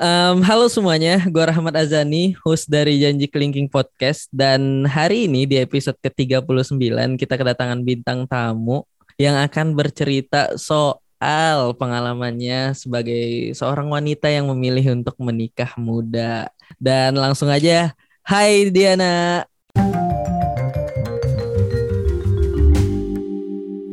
[0.00, 4.32] Um, halo semuanya, gue Rahmat Azani, host dari Janji Kelingking Podcast.
[4.32, 8.88] Dan hari ini di episode ke-39 kita kedatangan bintang tamu
[9.20, 16.48] yang akan bercerita soal pengalamannya sebagai seorang wanita yang memilih untuk menikah muda.
[16.80, 17.92] Dan langsung aja,
[18.24, 19.44] hai Diana.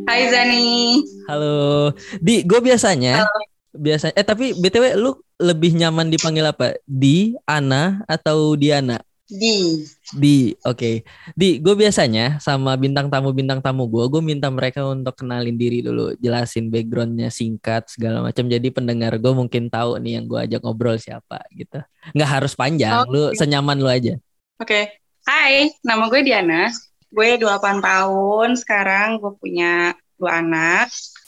[0.07, 1.03] Hai Zani.
[1.27, 1.91] Halo.
[2.23, 3.56] Di, gue biasanya Halo.
[3.73, 6.77] Biasa eh tapi BTW lu lebih nyaman dipanggil apa?
[6.83, 8.97] Di, Ana atau Diana?
[9.27, 9.83] Di.
[10.15, 11.03] Di, oke.
[11.35, 15.83] Di, gue biasanya sama bintang tamu bintang tamu gue, gue minta mereka untuk kenalin diri
[15.83, 18.47] dulu, jelasin backgroundnya singkat segala macam.
[18.47, 21.83] Jadi pendengar gue mungkin tahu nih yang gue ajak ngobrol siapa gitu.
[22.15, 23.37] Nggak harus panjang, lu Oke.
[23.37, 24.15] senyaman lu aja.
[24.57, 24.95] Oke.
[25.27, 26.71] Hai, nama gue Diana.
[27.11, 28.49] Gue 28 tahun.
[28.55, 30.87] Sekarang gue punya dua anak.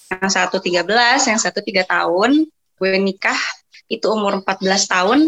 [0.10, 2.50] Yang satu 13, yang satu 3 tahun.
[2.76, 3.38] Gue nikah
[3.88, 5.20] itu umur 14 tahun.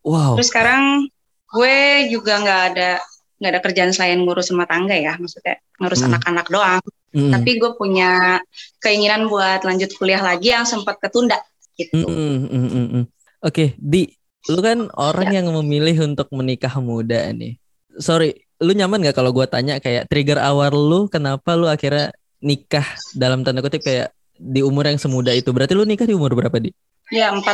[0.00, 0.40] Wow.
[0.40, 1.08] Terus sekarang
[1.50, 1.76] gue
[2.08, 2.90] juga nggak ada
[3.40, 6.12] nggak ada kerjaan selain ngurus rumah tangga ya, maksudnya ngurus Hmm.
[6.12, 6.82] anak-anak doang.
[7.10, 8.38] Mm, Tapi gue punya
[8.78, 11.40] keinginan buat lanjut kuliah lagi yang sempat ketunda
[11.74, 11.90] gitu.
[11.96, 13.04] mm, mm, mm, mm, mm.
[13.40, 14.06] Oke, Di,
[14.46, 15.40] lu kan orang Ya.
[15.40, 17.56] yang memilih untuk menikah muda nih.
[17.98, 22.84] Sorry, lu nyaman gak kalau gue tanya kayak trigger awal lu kenapa lu akhirnya nikah
[23.16, 25.52] dalam tanda kutip kayak di umur yang semuda itu?
[25.52, 26.72] Berarti lu nikah di umur berapa, Di?
[27.12, 27.44] Ya 14,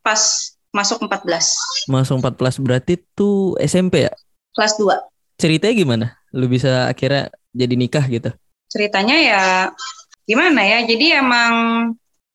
[0.00, 0.20] pas
[0.70, 4.12] masuk 14, Masuk 14 berarti tuh SMP ya?
[4.56, 4.96] kelas 2.
[5.36, 6.06] Ceritanya gimana?
[6.32, 8.32] Lu bisa akhirnya jadi nikah gitu?
[8.68, 9.42] ceritanya ya
[10.28, 11.52] gimana ya jadi emang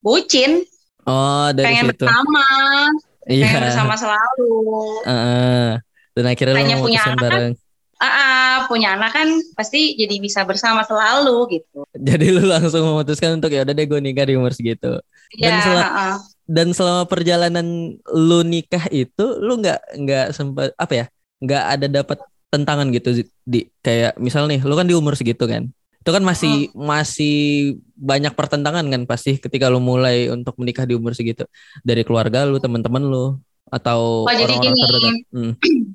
[0.02, 0.66] bucin
[1.06, 2.02] Oh, dari pengen situ.
[2.02, 2.42] bersama
[3.30, 3.44] Iya.
[3.46, 4.50] pengen bersama selalu
[5.06, 5.68] Heeh.
[6.10, 7.52] Dan akhirnya Hanya lu punya anak bareng.
[8.04, 13.40] Ah ah, punya anak kan pasti jadi bisa bersama selalu gitu Jadi lu langsung memutuskan
[13.40, 15.00] untuk ya udah deh gue nikah di umur segitu.
[15.34, 16.16] Dan ya sel- ah, ah.
[16.44, 17.66] Dan selama perjalanan
[18.12, 21.06] lu nikah itu lu nggak nggak sempat apa ya?
[21.40, 23.10] nggak ada dapat tentangan gitu
[23.42, 25.66] di kayak misal nih lu kan di umur segitu kan.
[25.98, 26.84] Itu kan masih Hmm.
[26.84, 27.36] masih
[27.96, 31.48] banyak pertentangan kan pasti ketika lu mulai untuk menikah di umur segitu.
[31.80, 33.24] Dari keluarga lu, teman-teman lu
[33.72, 35.14] atau Oh, orang-orang terdekat.
[35.32, 35.52] Hmm.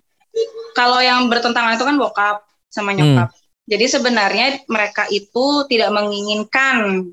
[0.74, 2.38] kalau yang bertentangan itu kan bokap
[2.70, 3.34] sama nyokap.
[3.70, 7.06] Jadi sebenarnya mereka itu tidak menginginkan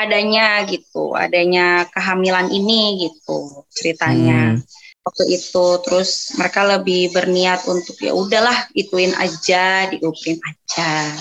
[0.00, 4.56] adanya gitu adanya kehamilan ini gitu ceritanya.
[4.56, 4.64] Hmm.
[5.00, 11.16] waktu itu terus mereka lebih berniat untuk ya udahlah ituin aja diupin aja.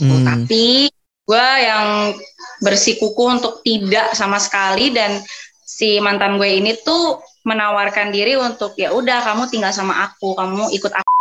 [0.00, 0.24] Hmm.
[0.24, 0.88] tapi
[1.28, 2.16] gue yang
[2.64, 5.20] bersikuku untuk tidak sama sekali dan
[5.60, 10.68] si mantan gue ini tuh menawarkan diri untuk ya udah kamu tinggal sama aku kamu
[10.70, 11.12] ikut aku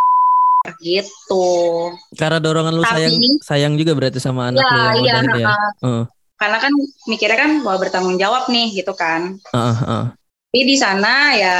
[0.83, 1.47] gitu
[2.13, 5.47] Karena dorongan lu Tapi- sayang sayang juga berarti sama anak ya lu yang iya ya.
[5.47, 5.71] heeh.
[5.79, 6.03] Heeh.
[6.37, 6.73] karena kan
[7.07, 10.05] mikirnya kan bahwa bertanggung jawab nih gitu kan Heeh, heeh.
[10.47, 11.55] Tapi di sana ya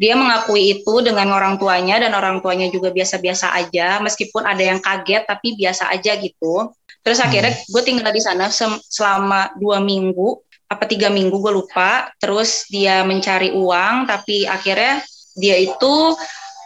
[0.00, 4.80] dia mengakui itu dengan orang tuanya dan orang tuanya juga biasa-biasa aja meskipun ada yang
[4.80, 6.72] kaget tapi biasa aja gitu.
[7.04, 8.48] Terus akhirnya gue tinggal di sana
[8.88, 12.14] selama dua minggu apa tiga minggu gue lupa.
[12.22, 15.02] Terus dia mencari uang tapi akhirnya
[15.34, 15.94] dia itu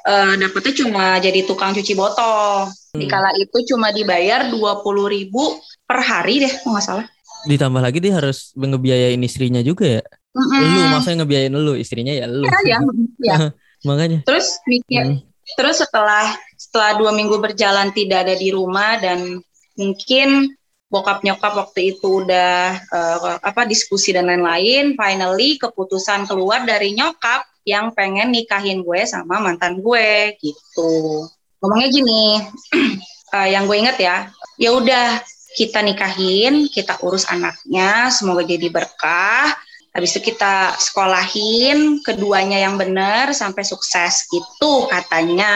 [0.05, 2.69] eh, dapetnya cuma jadi tukang cuci botol.
[2.95, 7.07] Di kala itu cuma dibayar dua puluh ribu per hari deh, kalau nggak salah.
[7.45, 10.03] Ditambah lagi dia harus ngebiayain istrinya juga ya.
[10.35, 10.63] Mm-mm.
[10.63, 12.47] Lu maksudnya ngebiayain lu, istrinya ya lu.
[12.47, 12.79] Iya,
[13.19, 13.37] ya.
[13.89, 14.23] Makanya.
[14.25, 15.21] Terus mikir Hmm.
[15.61, 19.45] Terus setelah setelah dua minggu berjalan tidak ada di rumah dan
[19.77, 20.57] mungkin
[20.95, 27.43] bokap nyokap waktu itu udah eh, apa diskusi dan lain-lain, finally keputusan keluar dari nyokap
[27.67, 31.27] yang pengen nikahin gue sama mantan gue gitu.
[31.59, 32.25] Ngomongnya gini,
[33.35, 35.19] eh, yang gue inget ya, ya udah
[35.59, 39.51] kita nikahin, kita urus anaknya, semoga jadi berkah.
[39.95, 45.55] Habis itu kita sekolahin keduanya yang benar sampai sukses gitu katanya.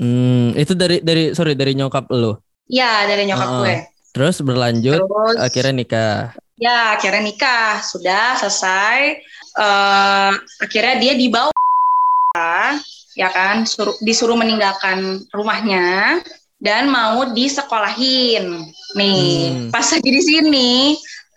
[0.00, 2.32] Hmm, itu dari dari sorry dari nyokap lu.
[2.64, 3.76] Ya dari nyokap Ah, gue.
[4.16, 6.20] Terus berlanjut Terus akhirnya nikah.
[6.56, 9.20] ya akhirnya nikah sudah selesai.
[9.56, 10.32] Eh
[10.64, 11.52] akhirnya dia dibawa
[13.12, 16.20] ya kan suruh, disuruh meninggalkan rumahnya
[16.56, 18.64] dan mau disekolahin.
[18.96, 19.68] Nih Hmm.
[19.68, 20.72] pas lagi di sini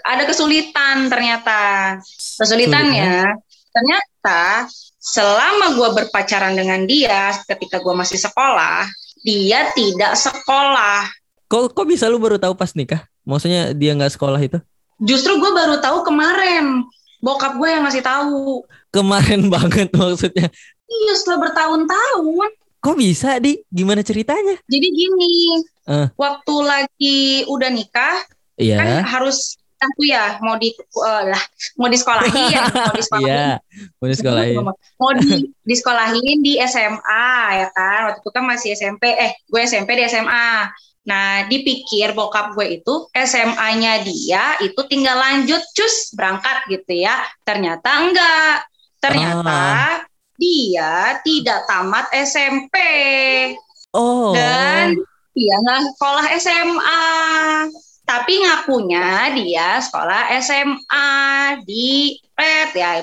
[0.08, 1.96] ada kesulitan ternyata.
[2.40, 3.36] Kesulitannya
[3.70, 8.88] ternyata selama gue berpacaran dengan dia ketika gue masih sekolah,
[9.24, 11.08] dia tidak sekolah.
[11.50, 13.10] Kok kok bisa lu baru tahu pas nikah?
[13.26, 14.62] Maksudnya dia nggak sekolah itu?
[15.02, 16.86] Justru gue baru tahu kemarin.
[17.20, 18.62] Bokap gue yang ngasih tahu.
[18.94, 20.48] Kemarin banget maksudnya.
[20.86, 22.50] Iya setelah bertahun-tahun.
[22.80, 23.60] Kok bisa di?
[23.68, 24.56] Gimana ceritanya?
[24.70, 25.34] Jadi gini,
[25.90, 26.06] Eh.
[26.16, 27.20] waktu lagi
[27.50, 29.02] udah nikah kan Iya.
[29.10, 30.70] harus aku ya mau di
[31.00, 31.40] uh, lah
[31.80, 32.30] mau di sekolahin,
[32.86, 33.26] mau di sekolahin.
[33.26, 33.48] Iya,
[33.98, 34.56] mau di sekolahin.
[35.02, 35.28] Mau di
[35.66, 38.00] di sekolahin di SMA ya kan.
[38.14, 40.70] Waktu itu kan masih SMP, eh gue SMP di SMA.
[41.10, 47.18] Nah, dipikir bokap gue itu SMA-nya dia itu tinggal lanjut cus berangkat gitu ya.
[47.42, 48.56] Ternyata enggak.
[49.02, 49.94] Ternyata Ah.
[50.38, 52.78] dia tidak tamat SMP.
[53.90, 54.38] Oh.
[54.38, 55.02] Dan
[55.34, 57.04] dia nggak sekolah SMA.
[58.06, 61.10] Tapi ngakunya dia sekolah SMA
[61.66, 63.02] di Pet ya.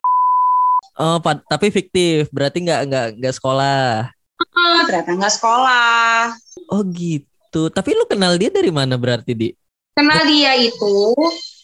[0.96, 1.18] Oh,
[1.50, 2.30] tapi fiktif.
[2.30, 4.14] Berarti nggak nggak nggak sekolah.
[4.56, 6.38] Ah, ternyata nggak sekolah.
[6.70, 7.35] Oh gitu.
[7.72, 9.48] Tapi lu kenal dia dari mana berarti di?
[9.96, 11.16] Kenal dia itu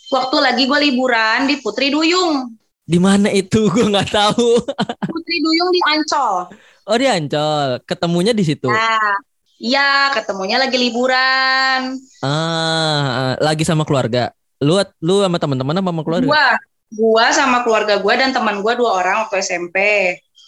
[0.08, 2.48] waktu lagi gue liburan di Putri Duyung.
[2.82, 3.68] Di mana itu?
[3.72, 4.48] Gue nggak tahu.
[5.06, 6.36] Putri Duyung di Ancol.
[6.88, 7.80] Oh di Ancol.
[7.86, 8.66] Ketemunya di situ.
[8.66, 9.16] Nah,
[9.62, 11.96] iya ketemunya lagi liburan.
[12.20, 14.34] Ah, lagi sama keluarga.
[14.58, 16.28] Lu lu sama teman-teman apa sama keluarga?
[16.28, 16.46] Gua,
[16.92, 19.76] gua sama keluarga gua dan teman gua dua orang waktu SMP.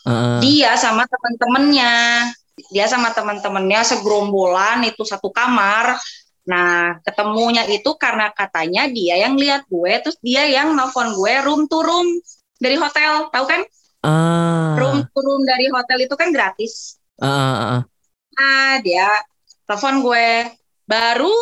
[0.05, 1.95] Ah, Dia sama temen-temennya.
[2.71, 5.99] Dia sama temen-temennya segerombolan itu satu kamar.
[6.45, 11.65] Nah, ketemunya itu karena katanya dia yang lihat gue, terus dia yang nelfon gue room
[11.67, 12.07] to room
[12.61, 13.61] dari hotel, tahu kan?
[14.05, 17.01] ah, Room to room dari hotel itu kan gratis.
[17.17, 17.83] ah, ah, ah.
[18.37, 19.09] Nah, dia
[19.65, 20.27] telepon gue
[20.85, 21.37] baru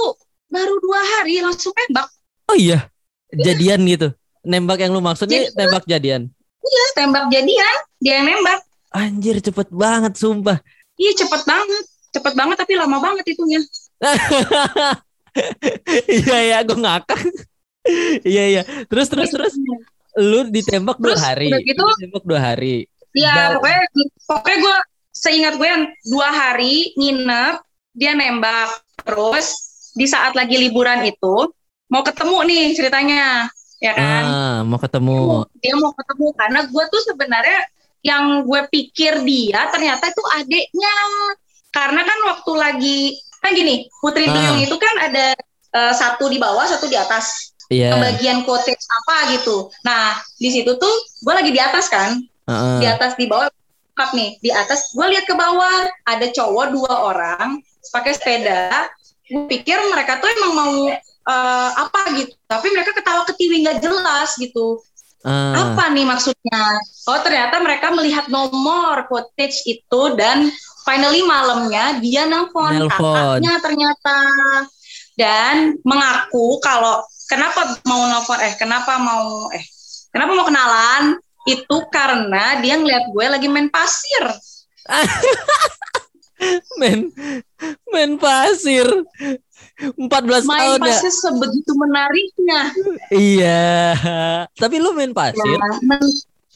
[0.47, 2.07] baru dua hari langsung nembak.
[2.47, 2.87] Oh iya,
[3.35, 4.15] jadian gitu.
[4.47, 6.31] Nembak yang lu maksudnya Jadi- tembak jadian.
[6.63, 8.61] Iya, tembak jadian, dia yang nembak.
[8.95, 10.63] Anjir cepet banget sumpah.
[10.97, 11.85] Iya, cepet banget.
[12.13, 13.61] Cepet banget tapi lama banget itunya.
[16.09, 17.21] Iya ya, gue ngakak.
[18.23, 18.63] Iya iya.
[18.87, 19.55] Terus terus terus
[20.15, 21.51] lu ditembak dua hari.
[21.51, 22.87] udah gitu- Lu ditembak dua hari.
[23.11, 23.81] Iya, pokoknya
[24.25, 24.77] pokoknya gue
[25.11, 27.55] seingat gue yang dua hari nginep,
[27.93, 28.71] dia nembak.
[29.03, 29.47] Terus
[29.93, 31.51] di saat lagi liburan itu
[31.91, 33.51] mau ketemu nih ceritanya,
[33.83, 34.23] ya kan?
[34.25, 35.43] Ah, mau ketemu.
[35.59, 37.59] Dia mau ketemu karena gue tuh sebenarnya
[38.03, 40.97] yang gue pikir dia ternyata itu adiknya.
[41.73, 43.01] Karena kan waktu lagi
[43.41, 44.35] kan gini, Putri Ah.
[44.35, 45.33] Duyung itu kan ada
[45.73, 47.55] eh, satu di bawah, satu di atas.
[47.73, 47.97] Iya.
[47.97, 49.73] Bagian apa gitu.
[49.81, 50.95] Nah, di situ tuh
[51.25, 52.79] gue lagi di atas kan, Heeh.
[52.85, 53.49] di atas di bawah
[53.93, 57.61] lengkap nih di atas gue lihat ke bawah ada cowok dua orang
[57.93, 58.89] pakai sepeda
[59.29, 60.77] gue pikir mereka tuh emang mau
[61.29, 64.81] eh, apa gitu tapi mereka ketawa ketiwi nggak jelas gitu
[65.23, 65.71] Ah.
[65.71, 66.63] apa nih maksudnya?
[67.07, 70.51] Oh ternyata mereka melihat nomor cottage itu dan
[70.83, 72.91] finally malamnya dia Nelpon.
[72.91, 74.19] kakaknya ternyata.
[75.15, 79.63] Dan mengaku kalau kenapa mau nelpon eh kenapa mau eh
[80.11, 81.05] kenapa mau kenalan?
[81.47, 84.25] Itu karena dia ngeliat gue lagi main pasir.
[86.83, 87.07] Main
[87.87, 88.83] main pasir
[89.99, 90.85] 14 main tahun ya.
[90.87, 92.61] pasir sebegitu menariknya.
[93.11, 93.65] Iya.
[94.53, 95.43] Tapi lu main pasir?
[95.43, 95.59] Ya,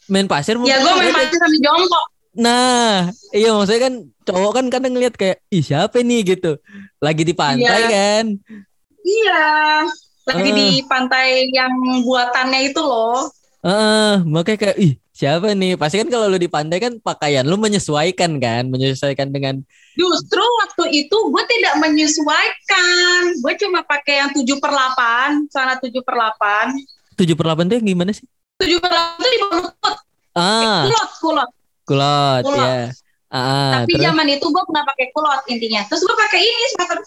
[0.07, 2.05] main pasir ya gue main pasir sambil jongkok.
[2.37, 6.37] Nah iya maksudnya kan cowok kan kadang ngeliat kayak ih siapa nih?
[6.37, 6.61] gitu.
[6.99, 7.89] Lagi di pantai Iya.
[7.89, 8.25] kan.
[9.01, 9.47] Iya.
[10.27, 10.55] Lagi Eh.
[10.55, 11.71] di pantai yang
[12.03, 13.31] buatannya itu loh.
[13.63, 17.57] Heeh, makanya kayak ih siapa nih pasti kan kalau lu di pantai kan pakaian lu
[17.57, 19.65] menyesuaikan kan menyesuaikan dengan
[19.97, 23.41] Justru waktu itu gue tidak menyesuaikan.
[23.41, 27.17] Gue cuma pakai yang 7 per 8, celana 7 per 8.
[27.17, 28.29] 7 per 8 tuh yang gimana sih
[28.61, 29.97] 7 per 8 itu di bawah lutut,
[30.37, 31.51] ah kulot, kulot.
[31.89, 32.61] kulot Kulot.
[32.61, 32.77] ya
[33.33, 35.81] ah Tapi terus zaman itu gue pernah pakai kulot intinya.
[35.89, 37.03] Terus gue pakai ini sepatu.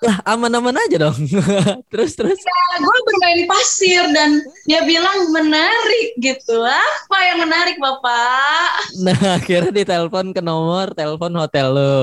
[0.00, 1.16] Lah aman-aman aja dong
[1.92, 2.40] terus terus
[2.80, 6.56] gue bermain pasir dan dia bilang menarik gitu.
[6.56, 8.88] Apa yang menarik bapak?
[8.98, 11.98] nah akhirnya ditelepon ke nomor telepon hotel lo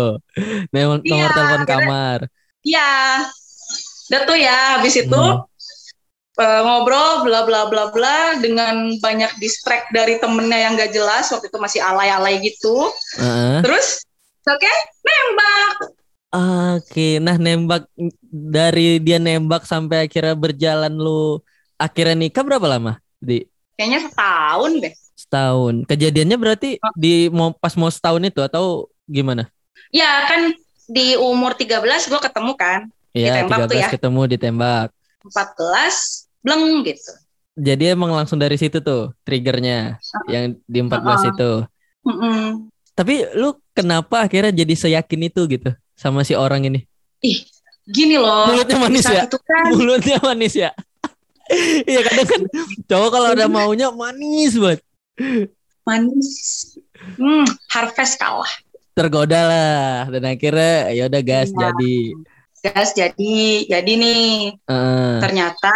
[0.69, 2.19] nomor, Iya, nomor telepon akhirnya- kamar
[2.61, 3.23] Ya,
[4.11, 4.59] udah tuh ya.
[4.77, 5.41] Habis itu Hmm.
[6.37, 11.47] eh, ngobrol bla bla bla bla dengan banyak distract dari temennya yang gak jelas waktu
[11.47, 12.91] itu masih alay-alay gitu.
[13.17, 13.65] Heeh.
[13.65, 14.03] Terus
[14.43, 15.96] oke nembak.
[16.27, 17.87] Oke, nah nembak
[18.27, 21.39] dari dia nembak sampai akhirnya berjalan lu
[21.79, 22.99] akhirnya nikah berapa lama?
[23.17, 23.47] Di
[23.79, 24.93] Kayaknya setahun deh.
[25.17, 25.75] setahun.
[25.87, 26.93] Kejadiannya berarti Oh.
[26.93, 29.47] di mau pas mau setahun itu atau gimana?
[29.89, 30.51] Ya kan
[30.85, 32.81] di umur 13 gue ketemu kan.
[33.15, 33.87] Iya, Ditembak 13 tuh ya.
[33.97, 34.87] ketemu ditembak.
[35.23, 37.11] 14 bleng gitu.
[37.57, 39.97] Jadi emang langsung dari situ tuh triggernya
[40.29, 41.31] yang di 14 Uh-uh.
[41.33, 41.51] itu.
[42.05, 42.37] Mm-mm.
[42.93, 46.85] Tapi lu kenapa akhirnya jadi seyakin itu gitu sama si orang ini?
[47.19, 47.41] Ih,
[47.83, 48.47] gini loh.
[48.47, 49.25] Mulutnya manis ya?
[49.25, 50.71] itu kan Mulutnya manis ya?
[51.87, 52.41] Iya kadang kan
[52.85, 54.83] cowok kalau ada maunya manis banget.
[55.81, 56.29] manis.
[57.15, 58.51] Hmm, harvest kalah.
[58.91, 61.69] tergoda lah dan akhirnya ya udah gas Iya.
[61.69, 61.95] jadi
[62.57, 63.35] Gas jadi
[63.69, 65.13] jadi nih Heeh.
[65.21, 65.75] ternyata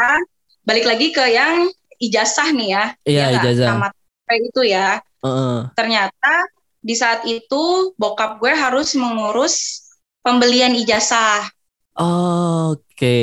[0.65, 2.83] balik lagi ke yang ijazah nih ya.
[3.05, 3.41] Iya, nggak?
[3.45, 3.67] ijazah.
[3.71, 3.93] Tamat
[4.41, 4.87] itu ya.
[5.21, 5.57] Heeh.
[5.77, 6.33] Ternyata
[6.81, 9.85] di saat itu bokap gue harus mengurus
[10.21, 11.49] pembelian ijazah
[11.97, 13.17] Oke.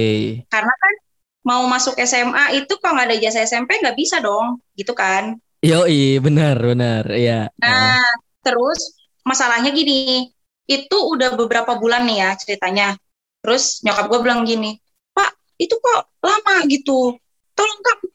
[0.50, 0.94] karena kan
[1.48, 5.40] mau masuk SMA itu kalau nggak ada ijazah SMP nggak bisa dong, gitu kan.
[5.64, 7.08] Yoi, benar, benar.
[7.08, 7.48] Iya.
[7.48, 7.64] Heeh.
[7.64, 8.04] Nah,
[8.44, 8.92] terus
[9.24, 10.28] masalahnya gini,
[10.68, 12.88] itu udah beberapa bulan nih ya ceritanya.
[13.40, 14.76] Terus nyokap gue bilang gini,
[15.16, 17.16] Pak, itu kok lama gitu.
[17.56, 18.06] Tolong kamu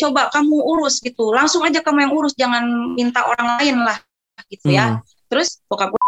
[0.00, 1.36] coba kamu urus gitu.
[1.36, 4.00] Langsung aja kamu yang urus, jangan minta orang lain lah
[4.48, 4.96] gitu ya.
[4.96, 5.04] Hmm.
[5.28, 5.99] Terus bokap gue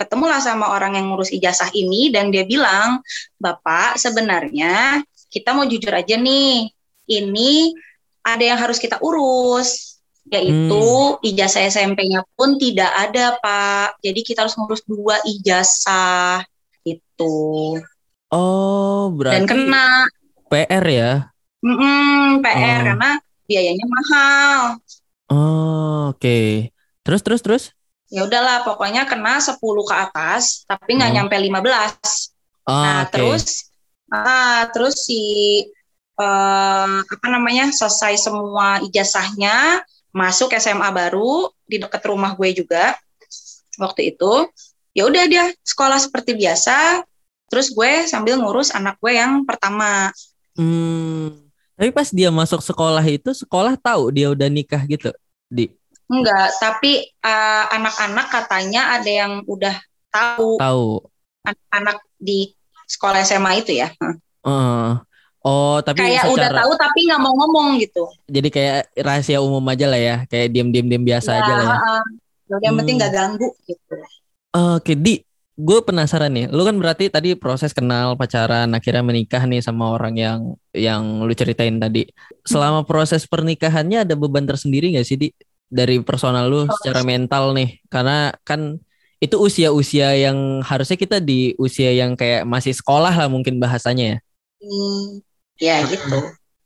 [0.00, 3.04] ketemulah sama orang yang ngurus ijazah ini dan dia bilang,
[3.36, 6.72] Bapak sebenarnya kita mau jujur aja nih,
[7.12, 7.76] ini
[8.24, 10.00] ada yang harus kita urus,
[10.32, 10.84] yaitu
[11.20, 14.00] ijazah SMP-nya pun tidak ada Pak.
[14.00, 16.40] Jadi kita harus ngurus dua ijazah
[16.80, 17.76] itu
[18.30, 19.86] Oh, dan berarti kena
[20.48, 21.12] PR ya?
[21.60, 22.84] mm-mm, PR Oh.
[22.94, 23.10] karena
[23.44, 24.58] biayanya mahal.
[25.30, 26.70] Oh, oke.
[27.02, 27.64] Terus, terus, terus?
[28.10, 31.16] Ya udahlah, pokoknya kena 10 ke atas, tapi nggak Oh.
[31.22, 32.34] nyampe 15.
[32.66, 33.12] Ah, Nah, oke.
[33.14, 33.44] terus
[34.10, 35.22] ah terus si
[36.20, 37.72] eh, apa namanya?
[37.72, 39.80] selesai semua ijazahnya,
[40.12, 42.92] masuk SMA baru di dekat rumah gue juga.
[43.80, 44.32] Waktu itu,
[44.92, 47.00] ya udah dia sekolah seperti biasa.
[47.48, 50.12] Terus gue sambil ngurus anak gue yang pertama.
[50.54, 51.48] Hmm.
[51.74, 55.08] Tapi pas dia masuk sekolah itu, sekolah tahu dia udah nikah gitu,
[55.48, 55.72] Di.
[56.10, 59.78] Enggak, tapi eh, anak-anak katanya ada yang udah
[60.10, 60.86] tahu Tahu.
[61.46, 62.50] anak-anak di
[62.84, 63.88] sekolah SMA itu ya.
[63.94, 64.90] Eh.
[65.40, 68.04] Oh, tapi Kayak udah secara tahu tapi nggak mau ngomong gitu.
[68.28, 71.76] jadi kayak rahasia umum aja lah ya, kayak diam-diam diam biasa aja lah ya.
[72.50, 73.00] Yaudah, yang penting Hmm.
[73.00, 73.94] nggak ganggu gitu.
[74.50, 75.22] Oke, Di,
[75.56, 76.50] gue penasaran nih.
[76.50, 80.40] Lu kan berarti tadi proses kenal pacaran, akhirnya menikah nih sama orang yang
[80.76, 82.04] yang lu ceritain tadi.
[82.44, 85.28] Selama proses pernikahannya ada beban tersendiri gak sih, Di?
[85.70, 88.82] Dari personal lu secara mental nih, karena kan
[89.20, 94.18] itu usia-usia yang harusnya kita di usia yang kayak masih sekolah lah mungkin bahasanya ya.
[94.58, 95.06] Hmm,
[95.60, 96.18] ya gitu.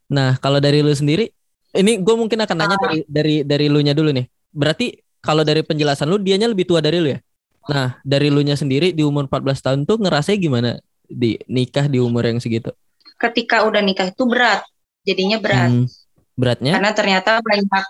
[0.09, 1.29] Nah, kalau dari lu sendiri,
[1.75, 4.25] ini gue mungkin akan nanya dari dari dari lu nya dulu nih.
[4.55, 7.19] Berarti kalau dari penjelasan lu, dianya lebih tua dari lu ya?
[7.67, 10.71] Nah, dari lu nya sendiri di umur 14 tahun tuh ngerasanya gimana
[11.05, 12.71] di nikah di umur yang segitu?
[13.19, 14.63] Ketika udah nikah itu berat,
[15.03, 15.71] jadinya berat.
[15.75, 15.85] Hmm,
[16.39, 16.79] beratnya?
[16.79, 17.85] Karena ternyata banyak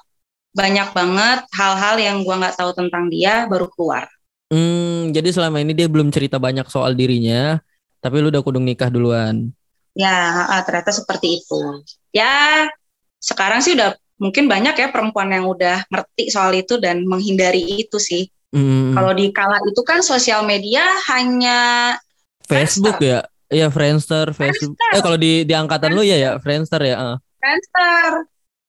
[0.55, 4.07] banyak banget hal-hal yang gua nggak tahu tentang dia baru keluar.
[4.47, 7.59] Hmm, jadi selama ini dia belum cerita banyak soal dirinya,
[7.99, 9.51] tapi lu udah kudung nikah duluan.
[9.95, 11.83] Ya, ternyata seperti itu.
[12.15, 12.67] Ya,
[13.19, 17.99] sekarang sih udah mungkin banyak ya perempuan yang udah ngerti soal itu dan menghindari itu
[17.99, 18.31] sih.
[18.55, 21.59] Hmm, Kalau di kala itu kan sosial media hanya
[22.47, 23.27] Facebook ya?
[23.51, 24.79] Iya, Friendster, Facebook.
[24.93, 27.19] Eh kalau di di angkatan lu ya ya, Friendster ya.
[27.37, 28.25] Friendster.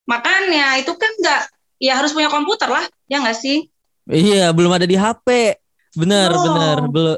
[0.07, 1.43] Makanya itu kan nggak,
[1.77, 3.67] ya harus punya komputer lah, ya nggak sih?
[4.07, 5.57] Iya, belum ada di HP.
[5.97, 6.43] Benar, Oh.
[6.45, 6.77] benar.
[6.87, 7.17] Belum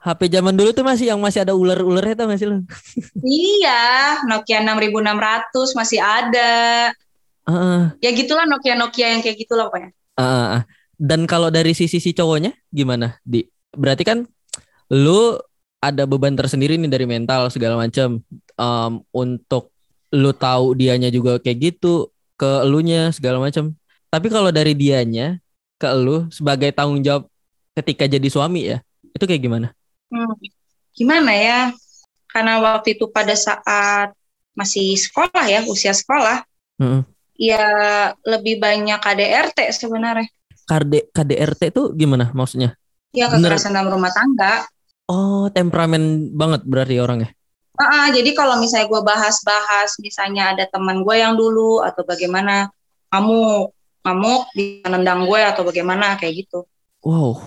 [0.00, 2.56] HP zaman dulu tuh masih yang masih ada ular-ularnya tuh masih lu.
[3.24, 6.52] Iya, Nokia 6600 masih ada.
[7.44, 7.80] Heeh.
[8.00, 9.90] Ya gitulah Nokia-Nokia yang kayak gitulah pokoknya.
[10.16, 10.64] ah.
[10.94, 13.18] Dan kalau dari sisi si cowoknya gimana?
[13.26, 13.42] Di
[13.74, 14.22] berarti kan
[14.88, 15.34] lu
[15.82, 18.22] ada beban tersendiri nih dari mental segala macam
[18.54, 19.74] Em, untuk
[20.14, 23.74] lu tahu dianya juga kayak gitu ke elunya segala macam.
[24.14, 25.42] Tapi kalau dari dianya
[25.74, 27.26] ke lu sebagai tanggung jawab
[27.74, 28.78] ketika jadi suami ya,
[29.10, 29.68] itu kayak gimana?
[30.06, 30.30] Hmm,
[30.94, 31.60] Gimana ya?
[32.30, 34.14] Karena waktu itu pada saat
[34.54, 36.46] masih sekolah ya, usia sekolah,
[36.78, 37.02] Heeh.
[37.34, 37.66] ya
[38.22, 40.30] lebih banyak KDRT sebenarnya.
[40.70, 42.78] KD, KDRT tuh gimana maksudnya?
[43.10, 43.50] Ya Bener.
[43.58, 44.62] kekerasan dalam rumah tangga.
[45.10, 47.34] Oh, temperamen banget berarti orangnya.
[47.74, 52.70] Ah, jadi kalau misalnya gue bahas-bahas, misalnya ada teman gue yang dulu atau bagaimana,
[53.10, 56.68] ngamuk, ngamuk di nendang gue atau bagaimana kayak gitu.
[57.00, 57.40] Wow.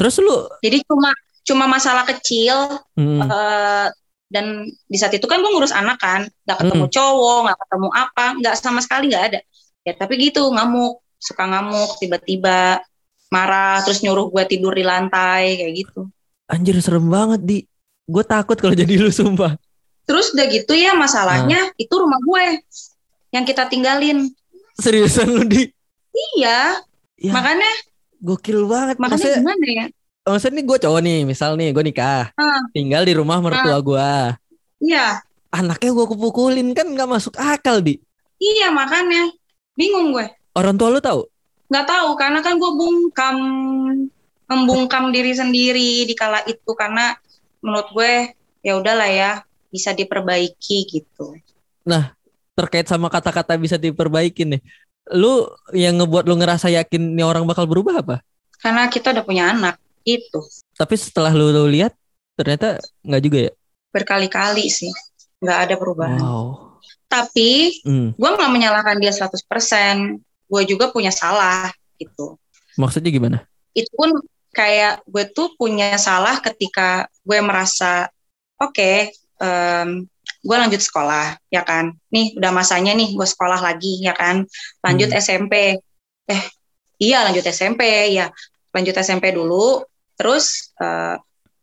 [0.00, 1.12] Terus lu Jadi cuma
[1.44, 3.86] cuma masalah kecil hmm, eh,
[4.28, 8.24] dan di saat itu kan gue ngurus anak kan, nggak ketemu cowok, nggak ketemu apa,
[8.40, 9.40] nggak sama sekali nggak ada.
[9.84, 12.84] Ya tapi gitu ngamuk, suka ngamuk tiba-tiba
[13.28, 16.08] marah terus nyuruh gue tidur di lantai kayak gitu.
[16.48, 17.58] anjir serem banget di.
[18.08, 19.56] Gue takut kalau jadi lu sumpah.
[20.08, 22.64] Terus udah gitu ya masalahnya itu rumah gue
[23.32, 24.28] yang kita tinggalin.
[24.80, 25.68] Seriusan lu di.
[26.18, 26.82] Iya,
[27.18, 27.70] Ya, makanya
[28.18, 28.96] gokil banget.
[28.98, 29.86] makanya Maksudnya, gimana ya?
[30.22, 32.62] maksudnya nih gue cowok nih, misal nih gue nikah, Ah.
[32.70, 34.10] tinggal di rumah mertua gue.
[34.82, 37.96] Iya, Anaknya gue kepukulin kan nggak masuk akal di.
[38.38, 39.32] iya makanya
[39.74, 40.28] bingung gue.
[40.54, 41.24] Orang tua lu tahu?
[41.66, 43.36] Nggak tahu karena kan gue bungkam
[44.44, 47.16] membungkam diri sendiri di kala itu karena
[47.58, 48.12] menurut gue
[48.60, 49.30] ya udahlah ya
[49.68, 51.34] bisa diperbaiki gitu.
[52.54, 54.60] Terkait sama kata-kata bisa diperbaiki nih.
[55.12, 58.16] Lu yang ngebuat lu ngerasa yakin nih orang bakal berubah apa?
[58.58, 60.40] Karena kita udah punya anak itu
[60.74, 61.92] Tapi setelah lu, lu lihat
[62.34, 63.52] ternyata nggak juga ya.
[63.88, 64.92] berkali-kali sih
[65.40, 66.20] nggak ada perubahan.
[66.20, 66.76] Wow.
[67.08, 68.12] Tapi Hmm.
[68.12, 70.20] gue nggak menyalahkan dia 100%.
[70.48, 72.36] Gue juga punya salah gitu.
[72.76, 73.38] Maksudnya gimana?
[73.72, 74.12] Itu pun
[74.52, 78.08] kayak gue tuh punya salah ketika gue merasa
[78.56, 79.88] oke em,
[80.42, 81.94] gue lanjut sekolah ya kan.
[82.14, 84.46] Nih udah masanya nih gue sekolah lagi ya kan.
[84.84, 85.18] Lanjut Hmm.
[85.18, 85.54] SMP.
[86.28, 86.42] Eh
[87.02, 88.30] iya lanjut SMP ya.
[88.74, 89.82] Lanjut SMP dulu.
[90.18, 91.16] Terus eh,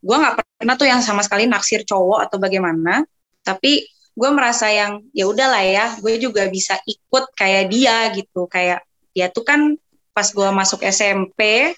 [0.05, 3.03] gue nggak pernah tuh yang sama sekali naksir cowok atau bagaimana.
[3.45, 8.79] Tapi gue merasa yang ya udahlah ya gue juga bisa ikut kayak dia gitu kayak
[9.11, 9.75] dia tuh kan
[10.15, 11.75] pas gue masuk SMP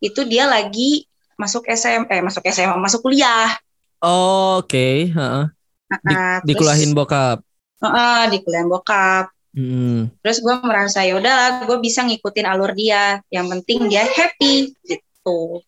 [0.00, 1.04] itu dia lagi
[1.36, 3.52] masuk SM eh masuk SMA masuk kuliah
[4.04, 5.55] Oh, Oke, heeh.
[5.86, 7.38] Di, terus- dikulahin bokap.
[7.76, 9.26] Heeh, di kuliah bokap
[9.56, 10.12] Hmm.
[10.20, 15.64] terus gue merasa ya udahlah gue bisa ngikutin alur dia yang penting dia happy gitu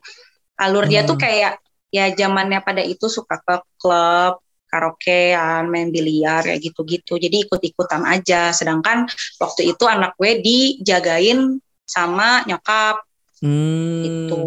[0.61, 1.25] alur dia tuh Hmm.
[1.25, 1.53] kayak
[1.89, 8.53] ya zamannya pada itu suka ke klub karaokean main biliar kayak gitu-gitu jadi ikut-ikutan aja
[8.53, 9.09] sedangkan
[9.41, 11.57] waktu itu anak gue dijagain
[11.89, 13.01] sama nyokap
[13.41, 14.05] Hmm.
[14.05, 14.41] gitu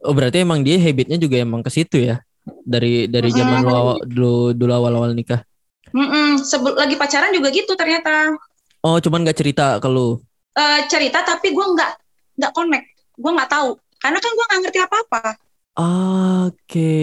[0.00, 2.24] Oh berarti emang dia habitnya juga emang ke situ ya?
[2.44, 5.40] Dari dari zaman awal, dulu dulu awal-awal nikah.
[5.90, 8.34] Mm-mm, sebel- lagi pacaran juga gitu ternyata
[8.80, 10.18] Oh cuman nggak cerita ke lu.
[10.52, 11.90] Eh, cerita tapi gue nggak
[12.34, 15.22] nggak connect gue nggak tahu karena kan gue nggak ngerti apa-apa
[15.74, 16.98] Oke.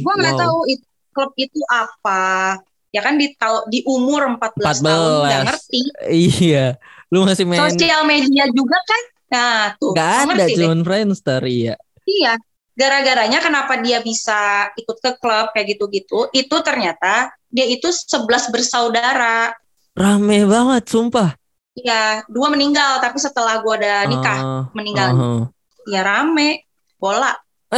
[0.00, 0.42] gue nggak Wow.
[0.42, 2.54] tahu it- klub itu apa
[2.88, 5.46] ya kan di tau- di umur 14, tahun nggak 14.
[5.46, 6.66] ngerti Iya.
[7.08, 11.74] Lu masih main sosial media juga kan nah tuh nggak nggak ada cuman Friendster iya.
[12.02, 12.34] iya
[12.80, 14.40] gara-garanya kenapa dia bisa
[14.74, 19.52] ikut ke klub kayak gitu-gitu itu ternyata dia itu 11 bersaudara
[19.92, 21.36] Rame banget sumpah.
[21.70, 25.44] Iya, dua meninggal tapi setelah gue udah nikah Ah, meninggal ah.
[25.84, 26.64] ya rame
[26.96, 27.36] bola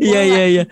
[0.00, 0.64] Iya iya iya.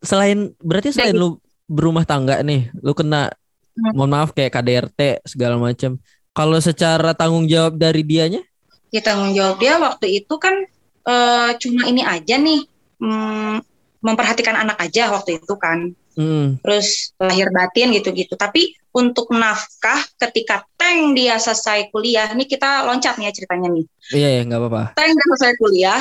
[0.00, 3.28] Selain berarti selain Dari- lu berumah tangga nih, lu kena
[3.74, 3.94] Hmm.
[3.94, 6.02] mohon maaf kayak KDRT segala macam.
[6.32, 8.42] Kalau secara tanggung jawab dari dianya?
[8.88, 10.64] ya tanggung jawab dia waktu itu kan
[11.08, 12.60] eh, cuma ini aja nih
[13.00, 13.56] mm,
[14.04, 15.96] memperhatikan anak aja waktu itu kan.
[16.18, 16.58] Hmm.
[16.66, 18.34] terus lahir batin gitu-gitu.
[18.34, 23.84] Tapi untuk nafkah ketika Teng dia selesai kuliah nih kita loncat nih ya ceritanya nih.
[24.10, 24.84] Iya ya nggak apa-apa.
[24.98, 26.00] Teng dia selesai kuliah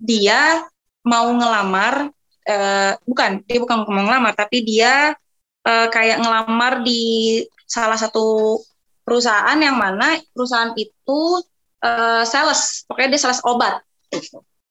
[0.00, 0.64] dia
[1.04, 2.08] mau ngelamar
[2.48, 5.12] eh, bukan dia bukan mau ngelamar tapi dia
[5.68, 8.56] eh, kayak ngelamar di salah satu
[9.04, 11.20] perusahaan yang mana perusahaan itu
[11.84, 12.88] eh, sales.
[12.88, 13.84] Pokoknya dia sales obat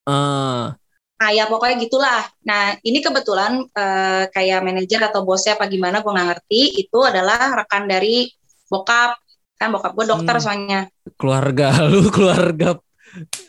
[0.07, 0.73] Ah,
[1.17, 2.21] Ah ya pokoknya gitulah.
[2.45, 6.61] Nah ini kebetulan eh, kayak manajer atau bosnya apa gimana gue nggak ngerti.
[6.79, 8.29] Itu adalah rekan dari
[8.65, 9.17] bokap
[9.57, 10.43] kan bokap gue dokter Hmm.
[10.43, 10.81] soalnya.
[11.17, 12.77] keluarga lu keluarga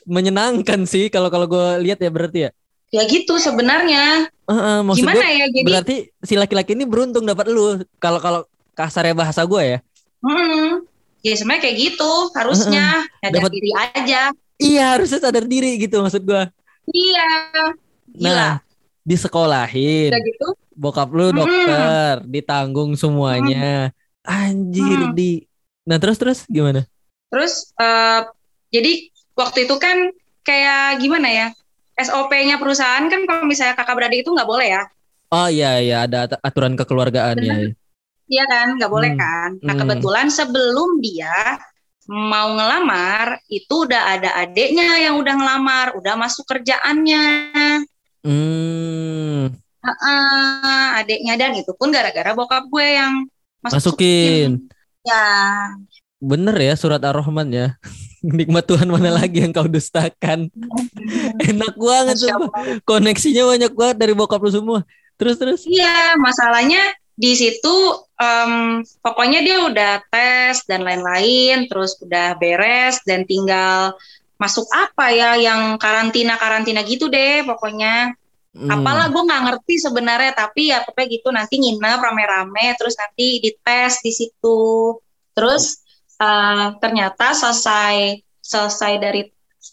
[0.04, 2.50] menyenangkan sih kalau kalau gue lihat ya berarti ya.
[2.88, 4.32] Ya gitu sebenarnya.
[4.48, 5.60] Heeh, maksud Gimana gue ya jadi?
[5.62, 5.94] berarti
[6.24, 7.84] si laki-laki ini beruntung dapat lu.
[8.00, 8.40] Kalau kalau
[8.72, 9.78] kasarnya bahasa gue ya.
[10.18, 10.82] hmm,
[11.20, 14.22] ya sebenarnya kayak gitu harusnya nyadar Dapat- diri aja.
[14.58, 16.42] Iya harusnya sadar diri gitu maksud gue.
[16.90, 17.30] Iya.
[18.10, 18.34] Gila.
[18.34, 18.52] Nah
[19.02, 20.10] disekolahin.
[20.12, 20.46] Udah gitu.
[20.78, 23.90] Bokap lu dokter, ditanggung semuanya.
[24.22, 25.14] Anjir Mm.
[25.14, 25.42] di.
[25.88, 26.84] Nah terus terus gimana?
[27.32, 28.20] Terus eh,
[28.70, 28.92] jadi
[29.34, 31.48] waktu itu kan kayak gimana ya?
[31.98, 34.82] SOP-nya perusahaan kan kalau misalnya kakak beradik itu nggak boleh ya.
[35.28, 37.56] Oh iya iya ada at- aturan kekeluargaan ya.
[38.28, 39.20] Iya kan, nggak boleh Hmm.
[39.20, 39.50] kan.
[39.64, 39.82] Nah Hmm.
[39.82, 41.58] kebetulan sebelum dia
[42.08, 47.26] mau ngelamar itu udah ada adeknya yang udah ngelamar, udah masuk kerjaannya.
[48.24, 53.28] Hmm, Heeh, adeknya dan itu pun gara-gara bokap gue yang
[53.62, 54.66] masukin.
[55.06, 55.28] Ya,
[56.18, 57.68] Bener ya surat ar-Rahman ya.
[58.26, 60.50] Nikmat Tuhan mana lagi yang kau dustakan.
[61.48, 62.62] Enak banget Masya sumpah.
[62.82, 64.80] Koneksinya banyak banget dari bokap lu semua.
[65.14, 65.62] Terus terus.
[65.62, 66.82] Iya, masalahnya
[67.18, 67.74] di situ
[68.14, 73.98] em, pokoknya dia udah tes dan lain-lain, terus udah beres dan tinggal
[74.38, 78.14] masuk apa ya yang karantina karantina gitu deh pokoknya.
[78.48, 78.64] Hmm.
[78.74, 84.00] apalah gue nggak ngerti sebenarnya tapi ya pokoknya gitu nanti nginep rame-rame terus nanti dites
[84.00, 84.96] di situ
[85.36, 85.84] terus
[86.16, 89.22] eh, ternyata selesai selesai dari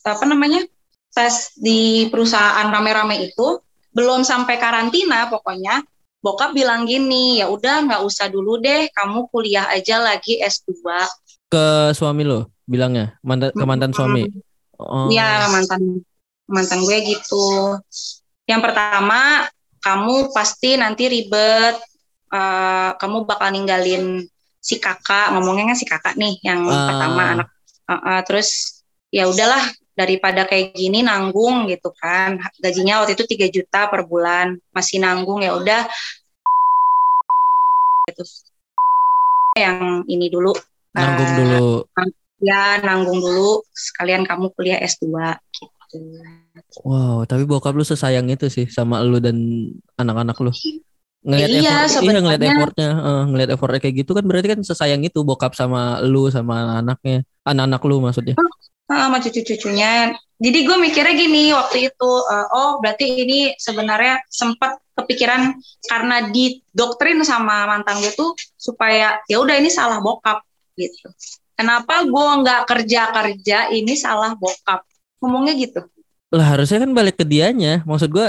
[0.05, 0.61] apa namanya
[1.15, 3.63] tes di perusahaan rame-rame itu
[3.95, 5.79] belum sampai karantina pokoknya
[6.25, 10.73] bokap bilang gini ya udah nggak usah dulu deh kamu kuliah aja lagi S2
[11.53, 14.25] ke suami lo bilangnya mantan ke mantan suami.
[14.81, 15.07] Oh.
[15.07, 16.01] Iya mantan
[16.49, 17.77] mantan gue gitu.
[18.49, 19.45] Yang pertama
[19.81, 21.77] kamu pasti nanti ribet,
[22.33, 24.25] uh, kamu bakal ninggalin
[24.57, 26.89] si kakak, ngomongnya kan si kakak nih yang uh.
[26.89, 27.49] pertama anak,
[27.85, 28.81] uh, uh, terus
[29.13, 29.61] ya udahlah
[29.95, 32.37] daripada kayak gini nanggung gitu kan.
[32.59, 35.87] Gajinya waktu itu 3 juta per bulan masih nanggung ya udah.
[38.11, 38.23] Itu
[39.55, 40.51] yang ini dulu
[40.91, 41.67] nanggung uh, dulu.
[42.43, 43.63] ya nanggung dulu.
[43.71, 45.07] Sekalian kamu kuliah S2
[45.55, 45.97] gitu.
[46.83, 49.35] Wow tapi bokap lu sesayang itu sih sama lu dan
[49.95, 50.51] anak-anak lu.
[51.25, 55.01] Ngelihat iya, effort, iya ngelihat effortnya uh, ngelihat effortnya kayak gitu kan berarti kan sesayang
[55.01, 58.35] itu bokap sama lu sama anaknya anak-anak lu maksudnya.
[58.37, 58.54] Oh,
[58.85, 60.13] sama cucu-cucunya.
[60.35, 65.55] Jadi gue mikirnya gini waktu itu, uh, oh berarti ini sebenarnya sempat kepikiran
[65.87, 70.43] karena didoktrin sama mantan gue tuh supaya ya udah ini salah bokap
[70.75, 71.07] gitu.
[71.55, 74.83] Kenapa gue nggak kerja kerja ini salah bokap?
[75.23, 75.81] Ngomongnya gitu.
[76.35, 77.81] Lah harusnya kan balik ke dianya.
[77.87, 78.27] Maksud gue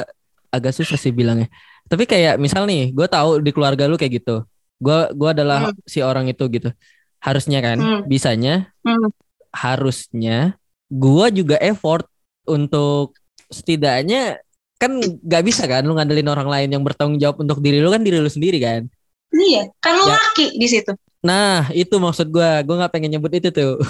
[0.54, 1.50] agak susah sih bilangnya.
[1.90, 4.46] Tapi kayak misal nih, gue tahu di keluarga lu kayak gitu.
[4.78, 5.86] Gue gua adalah hmm.
[5.86, 6.70] si orang itu gitu.
[7.18, 8.00] Harusnya kan, hmm.
[8.06, 9.25] bisanya hmm
[9.56, 10.54] harusnya
[10.92, 12.04] gua juga effort
[12.44, 13.16] untuk
[13.48, 14.38] setidaknya
[14.76, 18.04] kan nggak bisa kan lu ngandelin orang lain yang bertanggung jawab untuk diri lu kan
[18.04, 18.84] diri lu sendiri kan?
[19.32, 20.14] Iya kan lu ya.
[20.20, 20.92] laki di situ.
[21.24, 22.60] Nah itu maksud gua.
[22.62, 23.80] Gua nggak pengen nyebut itu tuh.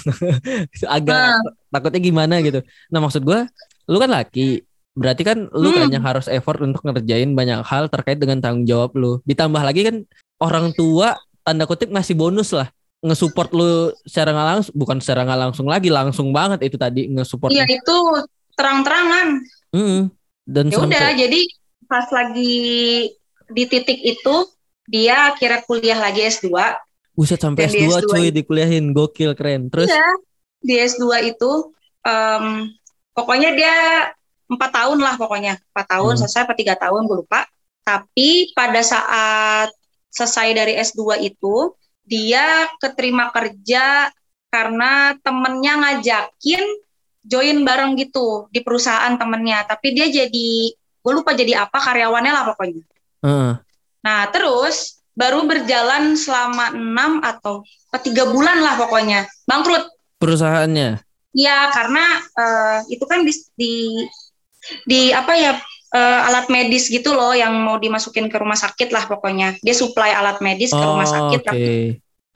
[0.97, 1.43] Agak nah.
[1.75, 2.63] takutnya gimana gitu.
[2.89, 3.51] Nah maksud gua
[3.91, 4.63] lu kan laki
[4.97, 5.77] berarti kan lu hmm.
[5.77, 9.19] kan yang harus effort untuk ngerjain banyak hal terkait dengan tanggung jawab lu.
[9.27, 9.97] Ditambah lagi kan
[10.41, 12.71] orang tua tanda kutip ngasih bonus lah
[13.07, 13.71] ngesupport lu
[14.03, 17.97] secara nggak langsung bukan secara nggak langsung lagi langsung banget itu tadi ngesupport iya itu
[18.59, 19.47] terang-terangan.
[19.71, 20.03] Mm -hmm.
[20.47, 21.41] dan ya udah jadi
[21.87, 22.57] pas lagi
[23.47, 24.35] di titik itu
[24.91, 26.51] dia akhirnya kuliah lagi S2
[27.17, 29.73] Buset sampai S2, S2 cuy dikuliahin gokil keren.
[29.73, 29.89] Terus?
[29.89, 30.09] Iya,
[30.61, 31.73] di S2 itu
[32.05, 32.69] um,
[33.17, 33.75] pokoknya dia
[34.53, 35.57] empat tahun lah pokoknya.
[35.73, 36.21] Empat tahun hmm.
[36.21, 37.49] selesai apa tiga tahun gue lupa.
[37.89, 39.73] Tapi pada saat
[40.13, 41.73] selesai dari S2 itu
[42.07, 44.09] dia keterima kerja
[44.49, 46.63] karena temennya ngajakin
[47.27, 49.67] join bareng gitu di perusahaan temennya.
[49.67, 52.85] Tapi dia jadi gue lupa jadi apa karyawannya lah pokoknya.
[53.27, 53.59] Uh.
[54.05, 57.67] nah terus baru berjalan selama enam atau
[58.01, 59.27] tiga bulan lah pokoknya.
[59.49, 59.91] Bangkrut.
[60.23, 61.03] Perusahaannya?
[61.37, 62.05] Ya karena
[62.39, 63.75] uh, itu kan di, di
[64.89, 65.53] di apa ya
[65.97, 69.57] uh, alat medis gitu loh yang mau dimasukin ke rumah sakit lah pokoknya.
[69.65, 71.49] Dia supply alat medis oh, ke rumah oh, sakit okay.
[71.49, 71.75] tapi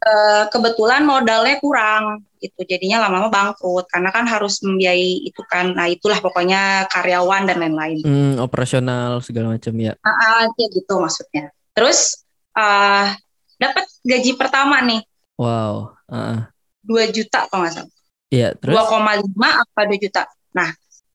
[0.01, 2.65] uh, kebetulan modalnya kurang gitu.
[2.65, 5.77] Jadinya lama-lama bangkrut karena kan harus membiayai itu kan.
[5.77, 8.01] Nah, itulah pokoknya karyawan dan lain-lain.
[8.01, 9.93] Hmm, operasional segala macam ya.
[10.01, 11.53] Ah, uh, kayak gitu maksudnya.
[11.77, 12.25] Terus
[12.57, 13.13] uh,
[13.61, 15.05] dapat gaji pertama nih.
[15.37, 15.97] Wow.
[16.09, 16.49] Uh.
[16.89, 17.93] 2 juta kalau nggak salah.
[18.31, 20.23] Iya, terus 2,5 apa 2 juta.
[20.55, 20.71] Nah,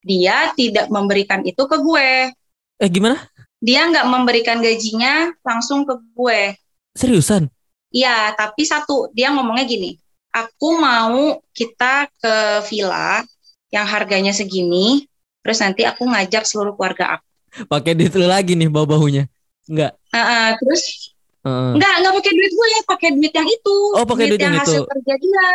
[0.05, 2.29] dia tidak memberikan itu ke gue.
[2.77, 3.17] Eh gimana?
[3.57, 6.53] Dia nggak memberikan gajinya langsung ke gue.
[6.93, 7.49] Seriusan?
[7.89, 9.97] Iya, tapi satu dia ngomongnya gini,
[10.29, 12.35] aku mau kita ke
[12.69, 13.25] villa
[13.73, 15.09] yang harganya segini,
[15.41, 17.27] terus nanti aku ngajak seluruh keluarga aku.
[17.71, 19.25] Pakai duit lu lagi nih bau baunya?
[19.65, 19.95] Enggak.
[20.11, 21.15] Uh, uh, terus
[21.47, 21.71] uh.
[21.73, 23.77] enggak enggak pakai duit gue ya, pakai duit yang itu.
[23.95, 24.91] Oh, pakai duit, duit yang, yang hasil itu.
[24.91, 25.49] kerja dia.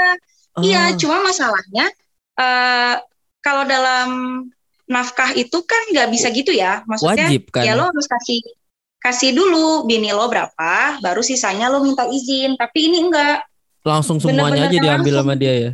[0.51, 0.63] Oh.
[0.65, 1.87] Iya, cuma masalahnya
[2.41, 2.97] uh,
[3.41, 4.09] kalau dalam
[4.91, 6.83] nafkah itu kan nggak bisa gitu ya.
[6.85, 7.63] Maksudnya Wajib, kan?
[7.65, 8.41] ya lo harus kasih
[9.01, 12.57] kasih dulu bini lo berapa baru sisanya lo minta izin.
[12.57, 13.47] Tapi ini enggak.
[13.87, 15.73] Langsung semuanya Bener -bener aja diambil langsung, sama dia ya?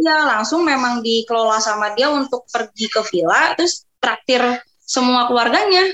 [0.00, 4.40] Ya langsung memang dikelola sama dia untuk pergi ke villa terus traktir
[4.82, 5.84] semua keluarganya.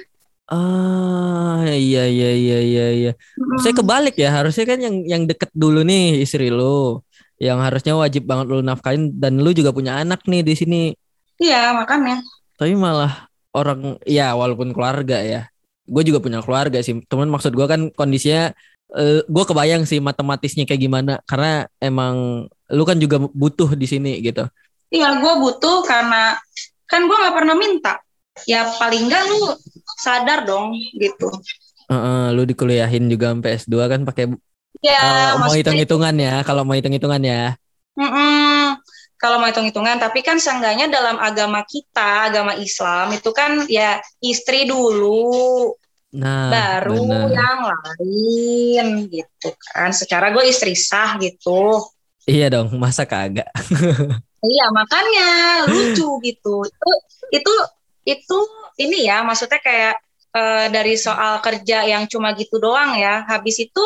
[0.49, 1.29] Ah
[1.69, 3.13] iya iya iya iya iya.
[3.37, 3.59] Hmm.
[3.61, 7.05] saya kebalik ya harusnya kan yang yang deket dulu nih istri lo
[7.39, 10.81] yang harusnya wajib banget lo nafkahin dan lu juga punya anak nih di sini
[11.39, 12.21] Iya makanya.
[12.59, 15.47] Tapi malah orang ya walaupun keluarga ya.
[15.89, 16.99] Gue juga punya keluarga sih.
[17.07, 18.53] Temen maksud gue kan kondisinya
[18.93, 24.19] uh, gue kebayang sih matematisnya kayak gimana karena emang lu kan juga butuh di sini
[24.21, 24.45] gitu.
[24.91, 26.37] Iya gue butuh karena
[26.91, 27.95] kan gue nggak pernah minta.
[28.47, 29.55] Ya paling enggak lu
[29.99, 31.31] sadar dong gitu.
[31.89, 34.27] Uh, uh, lu dikuliahin juga sampai S2 kan pakai
[34.79, 37.59] Ya, uh, mau hitung-hitungan ya, kalau mau hitung-hitungan ya.
[37.99, 38.88] Mm -mm
[39.19, 44.63] kalau mau hitung-hitungan, tapi kan seenggaknya dalam agama kita, agama Islam itu kan ya istri
[44.63, 45.75] dulu,
[46.15, 47.35] nah, baru bener.
[47.35, 49.91] yang lain gitu kan.
[49.91, 51.83] Secara gue istri sah gitu.
[52.31, 53.51] Iya dong, masa kagak?
[54.55, 55.29] iya makanya
[55.67, 56.63] lucu gitu.
[56.63, 56.91] Itu
[57.35, 57.55] itu
[58.07, 58.39] itu
[58.79, 59.99] ini ya, maksudnya kayak
[60.31, 63.27] uh, dari soal kerja yang cuma gitu doang ya.
[63.27, 63.83] Habis itu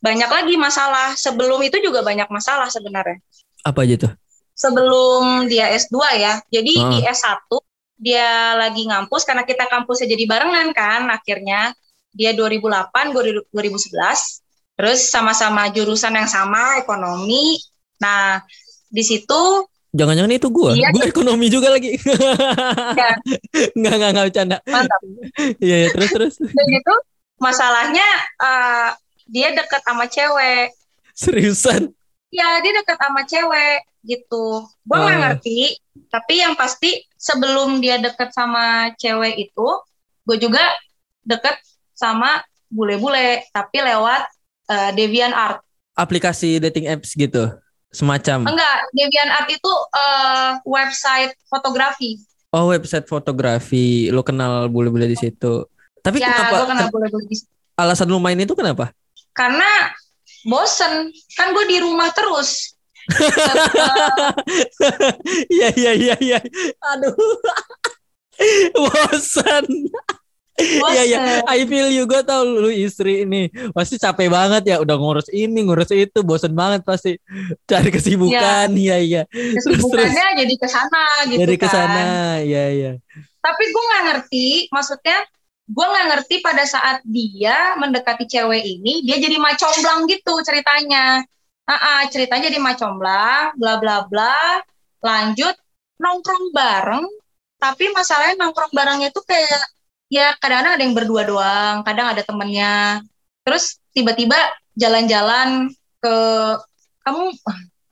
[0.00, 1.12] banyak lagi masalah.
[1.20, 3.20] Sebelum itu juga banyak masalah sebenarnya.
[3.60, 4.12] Apa aja tuh?
[4.60, 6.34] Sebelum dia S2 ya.
[6.52, 6.88] Jadi uh.
[6.92, 7.48] di S1
[8.00, 11.72] dia lagi ngampus karena kita kampusnya jadi barengan kan akhirnya.
[12.10, 13.22] dia 2008 gue
[13.54, 13.94] 2011
[14.74, 17.54] terus sama-sama jurusan yang sama ekonomi
[18.02, 18.42] nah
[18.90, 19.62] di situ
[19.94, 20.90] Jangan-jangan itu gue, Iya.
[20.90, 21.94] gue ekonomi juga lagi.
[22.98, 23.14] Ya.
[23.78, 24.56] Nggak nggak nggak bercanda.
[24.66, 25.00] mantap
[25.62, 26.94] Iya ya, terus terus dan itu
[27.38, 28.08] masalahnya
[28.42, 28.88] eh,
[29.30, 30.74] dia deket sama cewek
[31.14, 31.94] seriusan.
[32.30, 34.44] Ya dia deket sama cewek gitu
[34.80, 35.22] gue nggak Ah.
[35.28, 35.76] ngerti
[36.08, 39.66] tapi yang pasti sebelum dia deket sama cewek itu
[40.24, 40.62] gue juga
[41.20, 41.58] deket
[41.92, 44.22] sama bule-bule tapi lewat
[44.66, 45.60] eh, Devian Art
[45.92, 47.50] Aplikasi dating apps gitu,
[47.90, 48.48] semacam.
[48.48, 52.16] enggak Devian Art itu eh, website fotografi
[52.50, 55.70] Oh website fotografi, lo kenal bule-bule di situ.
[56.00, 56.50] Tapi ya kenapa?
[56.56, 57.46] gue kenal ken- bule-bule di situ.
[57.76, 58.90] alasan lo main itu kenapa?
[59.30, 59.94] karena
[60.48, 62.80] bosen kan gue di rumah terus
[65.50, 66.38] Iya iya iya iya.
[66.94, 67.14] Aduh.
[68.84, 69.66] Bosan.
[70.60, 71.18] Iya iya.
[71.18, 72.04] bosen I feel you.
[72.06, 74.76] Gue tau lu istri ini pasti capek banget ya.
[74.78, 77.18] Udah ngurus ini, ngurus itu, bosan banget pasti.
[77.66, 78.70] Cari kesibukan.
[78.72, 79.22] Iya iya.
[79.30, 82.02] kesibukannya jadi ke sana gitu kan ke sana.
[82.44, 82.92] Iya iya.
[83.40, 85.16] tapi gue nggak ngerti maksudnya
[85.70, 91.22] gue nggak ngerti pada saat dia mendekati cewek ini dia jadi macomblang gitu ceritanya
[91.70, 94.34] ah ah, ceritanya jadi macomblang bla bla bla
[94.98, 95.54] lanjut
[96.02, 97.06] nongkrong bareng
[97.62, 99.62] tapi masalahnya nongkrong barengnya tuh kayak
[100.10, 103.04] ya kadang-kadang ada yang berdua doang kadang ada temennya
[103.46, 104.34] terus tiba-tiba
[104.74, 105.70] jalan-jalan
[106.02, 106.16] ke
[107.06, 107.30] kamu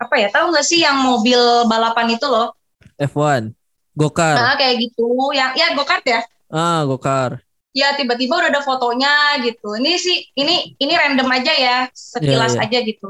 [0.02, 1.38] apa ya tahu nggak sih yang mobil
[1.70, 2.50] balapan itu loh
[2.98, 3.54] F1.
[3.94, 4.34] Gokar.
[4.34, 7.44] nah kayak gitu yang ya go-kart ya Ah, gokar.
[7.78, 9.78] Ya tiba-tiba udah ada fotonya gitu.
[9.78, 12.66] Ini sih ini ini random aja ya, sekilas Iya, iya.
[12.66, 13.08] aja gitu.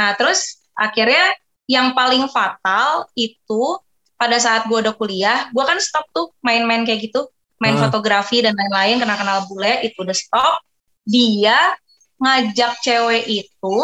[0.00, 1.36] Nah, terus akhirnya
[1.68, 3.76] yang paling fatal itu
[4.16, 7.28] pada saat gue udah kuliah, gue kan stop tuh main-main kayak gitu,
[7.60, 7.84] main Ah.
[7.92, 10.56] fotografi dan lain-lain, kenal-kenal bule itu udah stop.
[11.04, 11.76] Dia
[12.16, 13.76] ngajak cewek itu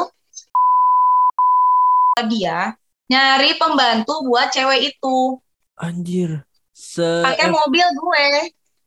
[2.29, 2.77] dia
[3.09, 5.37] nyari pembantu buat cewek itu
[5.77, 6.45] Anjir.
[6.73, 8.27] Se pakai mobil gue.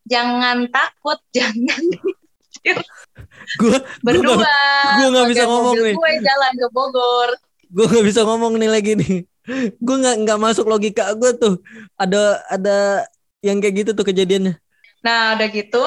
[0.05, 1.81] Jangan takut, jangan
[3.61, 4.41] gue berdua.
[4.97, 5.95] gua nggak bisa ngomong nih.
[5.95, 7.29] Gue jalan ke Bogor.
[7.65, 9.15] gue nggak bisa ngomong nih lagi nih.
[9.77, 11.61] Gue nggak nggak masuk logika gue tuh.
[11.99, 12.77] Ada ada
[13.45, 14.57] yang kayak gitu tuh kejadiannya.
[15.05, 15.85] Nah, udah gitu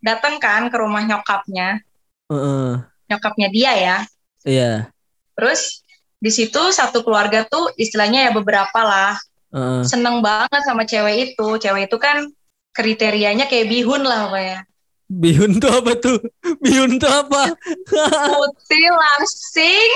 [0.00, 1.84] datang kan ke rumah nyokapnya,
[2.32, 2.80] Heeh.
[3.12, 3.96] nyokapnya dia ya.
[4.46, 4.72] Iya.
[5.36, 5.84] Terus
[6.16, 9.12] di situ satu keluarga tuh istilahnya ya beberapa lah
[9.52, 9.84] Heeh.
[9.84, 11.60] seneng banget sama cewek itu.
[11.60, 12.32] Cewek itu kan
[12.76, 14.58] kriterianya kayak bihun lah pokoknya.
[15.08, 16.18] Bihun tuh apa tuh?
[16.60, 17.54] Bihun tuh apa?
[18.28, 19.90] Putih langsing,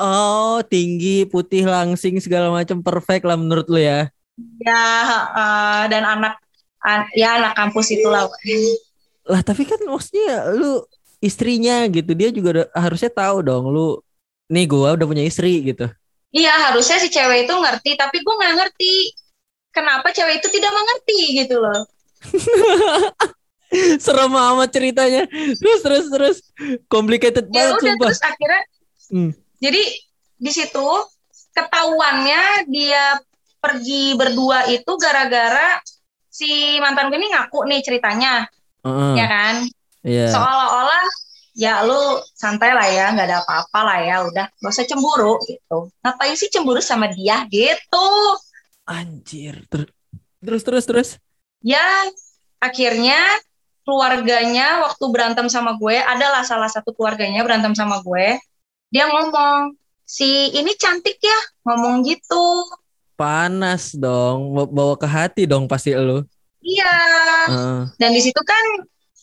[0.00, 4.08] Oh, tinggi, putih, langsing segala macam perfect lah menurut lu ya.
[4.64, 4.84] ya
[5.36, 6.40] eh, dan anak
[6.80, 8.24] an- ya anak kampus itulah.
[9.28, 10.80] Lah tapi kan maksudnya lu
[11.20, 14.00] istrinya gitu, dia juga harusnya tahu dong lu
[14.48, 15.84] nih gua udah punya istri gitu.
[16.32, 18.94] Iya harusnya si cewek itu ngerti, tapi gue nggak ngerti
[19.74, 21.84] kenapa cewek itu tidak mengerti gitu loh.
[24.02, 25.24] Serem amat ceritanya.
[25.30, 26.36] Terus terus terus
[26.86, 28.08] complicated Ya banget udah sumpah.
[28.10, 28.62] terus akhirnya,
[29.10, 29.30] Hmm.
[29.58, 29.82] jadi
[30.36, 30.86] di situ
[31.50, 33.18] ketahuannya dia
[33.58, 35.82] pergi berdua itu gara-gara
[36.26, 36.46] si
[36.78, 38.46] mantan gue ini ngaku nih ceritanya,
[38.86, 39.12] Heeh.
[39.18, 39.54] ya kan?
[40.00, 40.26] Iya.
[40.30, 41.04] Seolah-olah
[41.52, 41.98] ya lu
[42.32, 45.90] santai lah ya, nggak ada apa-apa lah ya, udah gak usah cemburu gitu.
[46.00, 48.06] Ngapain sih cemburu sama dia gitu?
[48.86, 49.66] Anjir.
[49.66, 49.90] Ter-
[50.40, 51.08] Terus terus terus.
[51.60, 52.08] Ya
[52.58, 53.20] akhirnya
[53.84, 58.38] keluarganya waktu berantem sama gue adalah salah satu keluarganya berantem sama gue
[58.92, 62.66] dia ngomong si ini cantik ya ngomong gitu
[63.20, 66.24] Panas dong, Bawa- ke hati dong pasti lu.
[66.64, 66.96] iya
[67.52, 67.80] Heeh.
[68.00, 68.64] dan di situ kan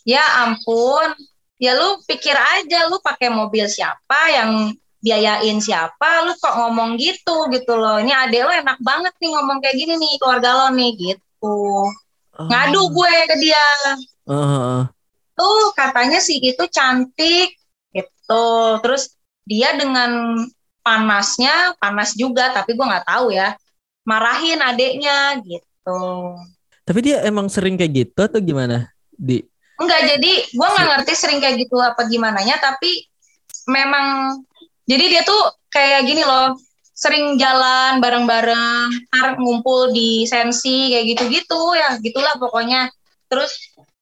[0.06, 1.17] ya ampun
[1.58, 7.50] ya lu pikir aja lu pakai mobil siapa yang biayain siapa lu kok ngomong gitu
[7.50, 10.91] gitu loh ini adek lo enak banget nih ngomong kayak gini nih keluarga lo nih
[10.97, 11.58] gitu
[12.38, 12.45] Oh.
[12.45, 13.65] ngadu gue ke dia
[14.30, 14.82] heeh.
[15.34, 17.58] tuh katanya sih itu cantik
[17.89, 18.45] gitu
[18.86, 20.38] terus dia dengan
[20.86, 23.58] panasnya panas juga tapi gue nggak tahu ya
[24.06, 26.36] marahin adeknya gitu
[26.88, 28.88] Tapi dia emang sering kayak gitu atau gimana?
[29.12, 29.43] Di
[29.76, 33.06] enggak jadi gue nggak ngerti sering kayak gitu apa gimana nya tapi
[33.67, 34.39] memang
[34.88, 36.56] jadi dia tuh kayak gini loh
[36.98, 42.90] sering jalan bareng-bareng ntar ngumpul di sensi kayak gitu-gitu ya gitulah pokoknya
[43.30, 43.54] terus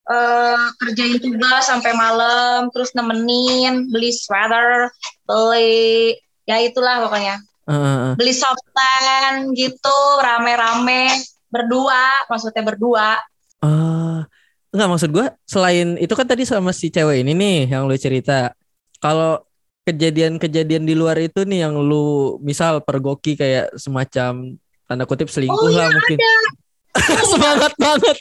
[0.08, 4.88] eh, kerjain tugas sampai malam terus nemenin beli sweater
[5.28, 6.16] beli
[6.48, 7.36] ya itulah pokoknya
[7.68, 8.16] heeh.
[8.16, 11.12] beli softan gitu rame-rame
[11.52, 13.20] berdua maksudnya berdua
[13.66, 14.22] Ah,
[14.70, 18.52] Enggak maksud gue selain itu kan tadi sama si cewek ini nih yang lu cerita.
[19.00, 19.45] Kalau
[19.86, 25.70] kejadian-kejadian di luar itu nih yang lu misal pergoki kayak semacam tanda kutip selingkuh Oh,
[25.70, 26.18] lah iya, mungkin.
[26.18, 26.34] ada.
[27.32, 28.16] Semangat banget.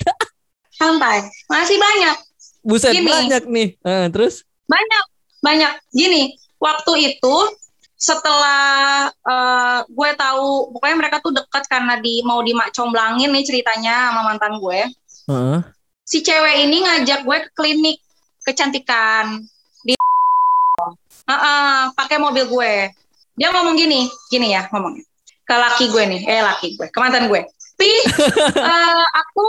[0.71, 1.19] Santai.
[1.47, 2.17] Masih banyak.
[2.61, 3.09] Buset Gini.
[3.09, 3.69] banyak nih.
[3.77, 5.05] Eh, terus Banyak.
[5.41, 5.73] Banyak.
[5.91, 7.37] Gini, waktu itu
[7.95, 8.61] setelah
[9.09, 14.57] eh, gue tahu pokoknya mereka tuh dekat karena di mau dimacomblangin nih ceritanya sama mantan
[14.59, 14.81] gue.
[15.29, 15.59] Heeh.
[16.05, 17.97] Si cewek ini ngajak gue ke klinik
[18.45, 19.41] kecantikan
[21.25, 22.73] di Heeh, pakai mobil gue.
[23.35, 25.05] Dia ngomong gini, gini ya ngomongnya.
[25.45, 27.45] Ke laki gue nih, eh laki gue, ke mantan gue.
[27.75, 27.91] Pi,
[28.71, 29.43] eh, aku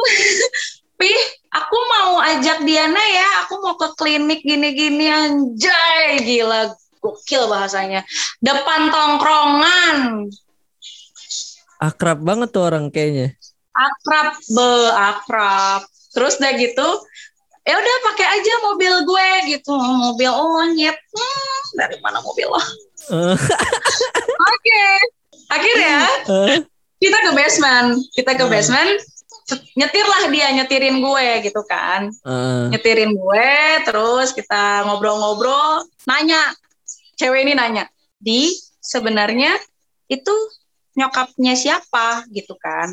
[1.00, 1.12] Pi,
[1.52, 6.72] aku mau ajak Diana ya, aku mau ke klinik gini-gini anjay, gila
[7.04, 8.08] gokil bahasanya.
[8.40, 10.32] Depan tongkrongan,
[11.84, 13.36] akrab banget tuh orang kayaknya.
[13.76, 15.82] akrab be akrab.
[16.16, 16.88] Terus udah gitu,
[17.65, 20.93] ya udah pakai aja mobil gue gitu, mobil onyet.
[20.93, 22.62] Hmm, dari mana mobil lo?
[23.06, 23.36] Eh,
[24.36, 24.84] Oke.
[25.47, 26.58] Akhirnya eh,
[26.97, 28.54] kita ke basement, kita ke Hmm.
[28.54, 28.91] basement,
[29.73, 32.10] nyetir lah dia nyetirin gue gitu kan.
[32.10, 32.65] eh.
[32.69, 33.49] nyetirin gue
[33.84, 36.41] terus kita ngobrol-ngobrol nanya
[37.13, 37.86] cewek ini nanya
[38.17, 38.49] di
[38.82, 39.54] sebenarnya
[40.08, 40.34] itu
[40.95, 42.89] nyokapnya siapa gitu kan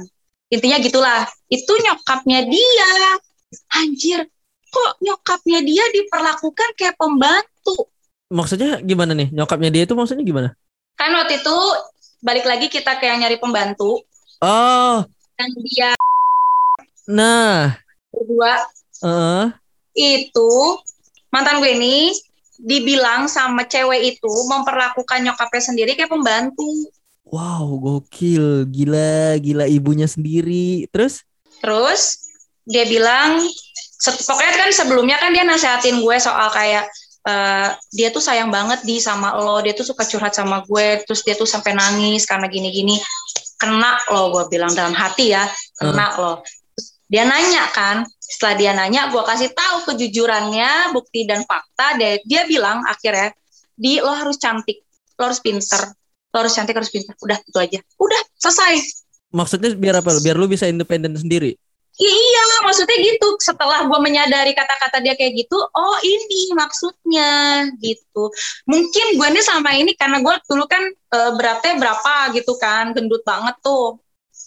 [0.49, 2.93] intinya gitulah itu nyokapnya dia
[3.73, 4.29] anjir
[4.73, 7.77] kok nyokapnya dia diperlakukan kayak pembantu
[8.33, 9.29] Maksudnya gimana nih?
[9.29, 10.51] Nyokapnya dia itu maksudnya gimana?
[10.93, 11.57] kan waktu itu
[12.21, 14.01] balik lagi kita kayak nyari pembantu
[14.41, 15.03] Oh,
[15.35, 15.93] dan dia
[17.05, 17.75] nah,
[18.11, 18.55] berdua
[19.03, 19.45] eh,
[19.95, 20.53] itu
[21.29, 21.97] mantan gue ini
[22.57, 26.69] dibilang sama cewek itu memperlakukan nyokapnya sendiri kayak pembantu.
[27.27, 30.87] wow, gokil, gila, gila ibunya sendiri.
[30.93, 31.25] Terus?
[31.59, 32.29] Terus
[32.65, 33.41] dia bilang,
[34.11, 36.91] pokoknya kan sebelumnya kan dia nasehatin gue soal kayak
[37.23, 41.23] eh, dia tuh sayang banget di sama lo, dia tuh suka curhat sama gue, terus
[41.23, 42.99] dia tuh sampai nangis karena gini-gini.
[43.55, 45.47] Kena lo, gue bilang dalam hati ya,
[45.79, 46.43] kena lo.
[46.75, 51.95] Terus Dia nanya kan, setelah dia nanya, gue kasih tahu kejujurannya, bukti dan fakta.
[51.95, 53.31] Dia, dia bilang akhirnya,
[53.79, 54.83] di lo harus cantik,
[55.15, 55.95] lo harus pinter,
[56.35, 57.15] lo harus cantik, harus pinter.
[57.23, 59.05] Udah itu aja, udah selesai.
[59.31, 60.11] Maksudnya biar apa?
[60.19, 61.55] Biar lu bisa independen sendiri.
[62.01, 63.37] I- iya, maksudnya gitu.
[63.37, 67.31] Setelah gue menyadari kata-kata dia kayak gitu, oh ini maksudnya
[67.85, 68.33] gitu.
[68.65, 73.21] Mungkin gue ini sama ini karena gue dulu kan eh, beratnya berapa gitu kan, gendut
[73.29, 74.01] banget tuh.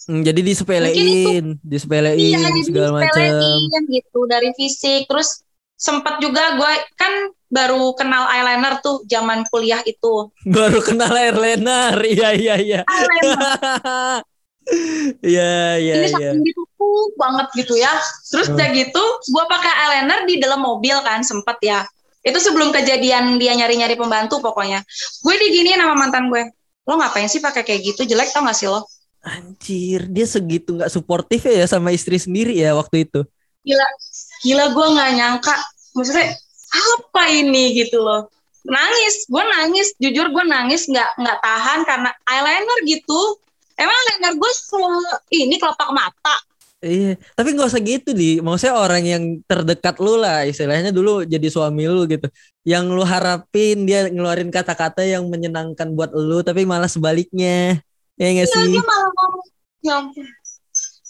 [0.06, 3.58] Hmm, jadi disepelein, disepelein Iya, jadi segala macam.
[3.90, 5.10] gitu dari fisik.
[5.10, 5.42] Terus
[5.74, 10.30] sempat juga gue kan baru kenal eyeliner tuh zaman kuliah itu.
[10.54, 11.94] Baru kenal airliner.
[12.14, 12.80] Iya, iya, iya.
[12.86, 14.22] Eyeliner
[15.22, 16.10] Iya, iya, ini iya.
[16.10, 17.92] saking gitu uh, banget gitu ya.
[18.28, 18.56] Terus Hmm.
[18.56, 21.84] udah gitu, gue pakai eyeliner di dalam mobil kan sempet ya.
[22.26, 24.82] Itu sebelum kejadian dia nyari-nyari pembantu pokoknya.
[25.22, 26.42] Gue diginiin sama mantan gue.
[26.86, 28.02] Lo ngapain sih pakai kayak gitu?
[28.06, 28.86] Jelek tau gak sih lo?
[29.26, 33.26] Anjir, dia segitu nggak suportif ya sama istri sendiri ya waktu itu.
[33.66, 33.86] Gila,
[34.46, 35.54] gila gue nggak nyangka.
[35.98, 36.30] Maksudnya
[36.70, 38.30] apa ini gitu loh?
[38.62, 39.94] Nangis, gue nangis.
[39.98, 43.20] Jujur gue nangis nggak nggak tahan karena eyeliner gitu.
[43.74, 46.36] Emang eyeliner gue se- ini kelopak mata.
[46.84, 48.36] Iya, tapi nggak usah gitu di.
[48.44, 52.28] Maksudnya orang yang terdekat lu lah, istilahnya dulu jadi suami lu gitu.
[52.68, 57.80] Yang lu harapin dia ngeluarin kata-kata yang menyenangkan buat lu, tapi malah sebaliknya.
[58.20, 58.72] Ya nggak Gila, sih?
[58.76, 59.46] dia malah ngomong.
[59.80, 60.26] Ya ampun.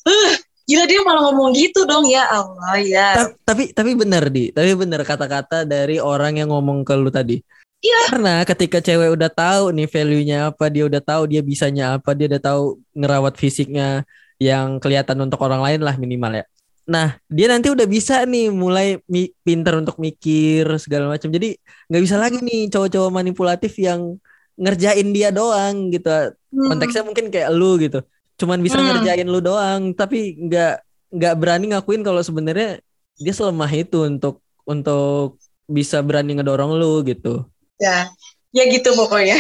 [0.07, 0.33] Uh,
[0.71, 3.09] gila dia malah ngomong gitu dong ya Allah ya.
[3.19, 7.43] Ta- tapi tapi benar di, tapi benar kata-kata dari orang yang ngomong ke lu tadi.
[7.83, 8.01] Iya.
[8.15, 12.31] Karena ketika cewek udah tahu nih value-nya apa, dia udah tahu dia bisanya apa, dia
[12.31, 12.63] udah tahu
[12.95, 16.45] ngerawat fisiknya yang kelihatan untuk orang lain lah minimal ya.
[16.87, 21.35] Nah, dia nanti udah bisa nih mulai mi- pinter untuk mikir segala macam.
[21.35, 21.59] Jadi
[21.91, 24.15] nggak bisa lagi nih cowok-cowok manipulatif yang
[24.55, 26.09] ngerjain dia doang gitu.
[26.55, 26.69] Hmm.
[26.71, 28.07] Konteksnya mungkin kayak lu gitu.
[28.39, 28.87] Cuman bisa Hmm.
[28.87, 30.75] ngerjain lu doang, tapi nggak
[31.11, 32.79] nggak berani ngakuin kalau sebenarnya
[33.19, 37.43] dia selemah itu untuk untuk bisa berani ngedorong lu gitu.
[37.77, 38.09] ya,
[38.55, 39.37] ya gitu pokoknya.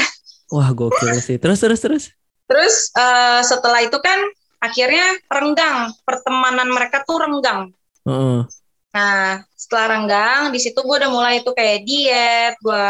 [0.51, 1.39] Wah gokil sih.
[1.39, 2.05] Terus terus terus.
[2.47, 4.19] Terus eh, setelah itu kan
[4.67, 7.71] akhirnya renggang pertemanan mereka tuh renggang.
[8.07, 8.47] Heeh.
[8.95, 12.89] Nah setelah renggang di situ gue udah mulai tuh kayak diet, gue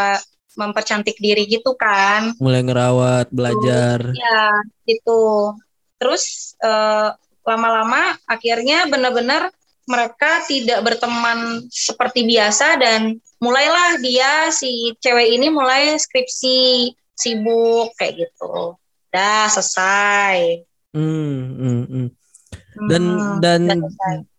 [0.56, 2.32] mempercantik diri gitu kan.
[2.40, 4.10] Mulai ngerawat, belajar.
[4.12, 4.44] Ya
[4.88, 5.54] gitu.
[6.00, 7.10] Terus eh,
[7.46, 9.52] lama-lama akhirnya benar-benar
[9.86, 18.26] mereka tidak berteman seperti biasa dan mulailah dia si cewek ini mulai skripsi sibuk kayak
[18.26, 18.74] gitu.
[19.14, 20.66] Dah selesai.
[20.96, 22.08] Hmm, hmm, hmm.
[22.88, 23.60] Dan Hmm, dan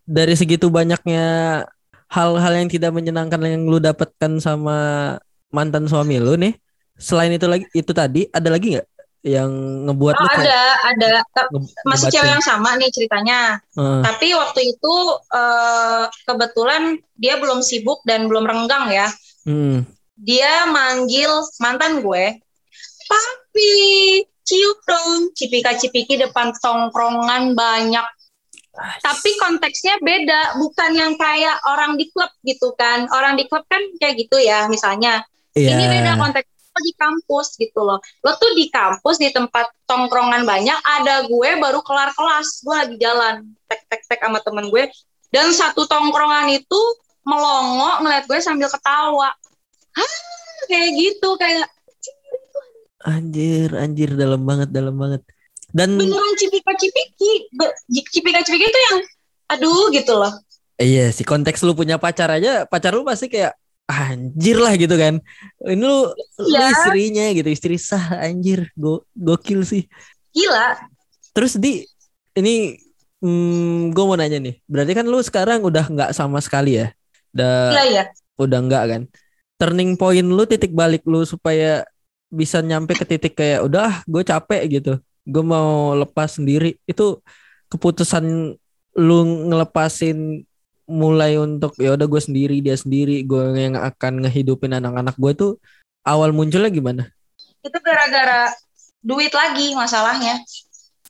[0.07, 1.25] dari segitu banyaknya
[2.07, 4.77] hal-hal yang tidak menyenangkan yang lu dapatkan sama
[5.51, 6.55] mantan suami lu nih
[6.95, 8.87] selain itu lagi itu tadi ada lagi nggak
[9.27, 9.51] yang
[9.89, 10.47] ngebuat oh, lu kayak
[10.87, 11.43] ada ada
[11.83, 14.01] masih cewek yang sama nih ceritanya Heeh.
[14.07, 14.93] tapi waktu itu
[15.35, 19.07] eh, kebetulan dia belum sibuk dan belum renggang ya
[19.47, 19.87] Hmm.
[20.19, 21.31] dia manggil
[21.63, 22.35] mantan gue
[23.07, 23.73] papi
[24.47, 25.21] cium dong.
[25.35, 28.05] Cipika-cipiki depan tongkrongan banyak.
[28.77, 33.09] Tapi konteksnya beda bukan yang kayak orang di klub gitu kan.
[33.09, 35.25] Orang di klub kan kayak gitu ya misalnya.
[35.57, 35.73] Iya.
[35.73, 36.47] ini beda konteks.
[36.47, 37.97] Lo di kampus gitu loh.
[38.21, 42.61] Lo tuh di kampus di tempat tongkrongan banyak ada gue baru kelar kelas.
[42.61, 44.85] Gue lagi jalan tek tek tek sama temen gue.
[45.33, 46.81] Dan satu tongkrongan itu
[47.25, 49.33] melongo ngeliat gue sambil ketawa.
[49.97, 50.13] Hah,
[50.69, 51.65] kayak gitu kayak
[53.05, 55.21] Anjir, anjir dalam banget, dalam banget.
[55.69, 57.51] Dan beneran cipika cipiki
[58.09, 58.97] cipika cipiki itu yang
[59.51, 60.31] aduh gitu loh
[60.79, 63.57] iya sih konteks lu punya pacar aja, pacar lu pasti kayak
[63.89, 65.17] anjir lah gitu kan.
[65.65, 66.69] Ini lu, lu Iya.
[66.71, 69.89] istrinya gitu, istri sah anjir, go gokil sih.
[70.31, 70.77] gila
[71.33, 71.81] Terus di
[72.37, 72.77] ini
[73.25, 76.93] hmm, gue mau nanya nih, berarti kan lu sekarang udah nggak sama sekali ya?
[77.33, 78.03] Udah gila ya
[78.37, 79.01] udah nggak kan?
[79.57, 81.81] Turning point lu, titik balik lu supaya
[82.27, 86.75] bisa nyampe ke titik kayak udah gue capek gitu, gue mau lepas sendiri.
[86.83, 87.23] Itu
[87.71, 88.55] keputusan
[88.97, 89.19] lu
[89.51, 90.43] ngelepasin
[90.87, 95.51] mulai untuk ya udah gue sendiri dia sendiri gue yang akan ngehidupin anak-anak gue tuh
[96.07, 97.03] awal munculnya gimana?
[97.59, 98.55] itu gara-gara
[99.03, 100.39] duit lagi masalahnya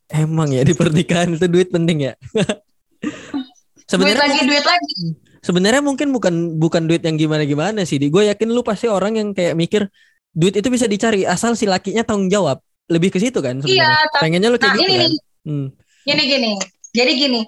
[0.08, 2.14] Emang ya di pernikahan itu duit penting ya.
[2.16, 5.00] duit sebenarnya lagi mungkin, duit lagi
[5.44, 8.00] sebenarnya mungkin bukan bukan duit yang gimana-gimana sih.
[8.00, 9.92] Di gue yakin lu pasti orang yang kayak mikir
[10.32, 12.60] duit itu bisa dicari asal si lakinya tanggung jawab.
[12.88, 13.84] Lebih ke situ kan sebenarnya.
[13.84, 15.02] iya tapi Pengennya lu kayak nah gitu ini kan.
[15.04, 15.14] nih
[15.44, 15.68] Hmm.
[16.04, 16.52] gini gini
[16.92, 17.42] jadi gini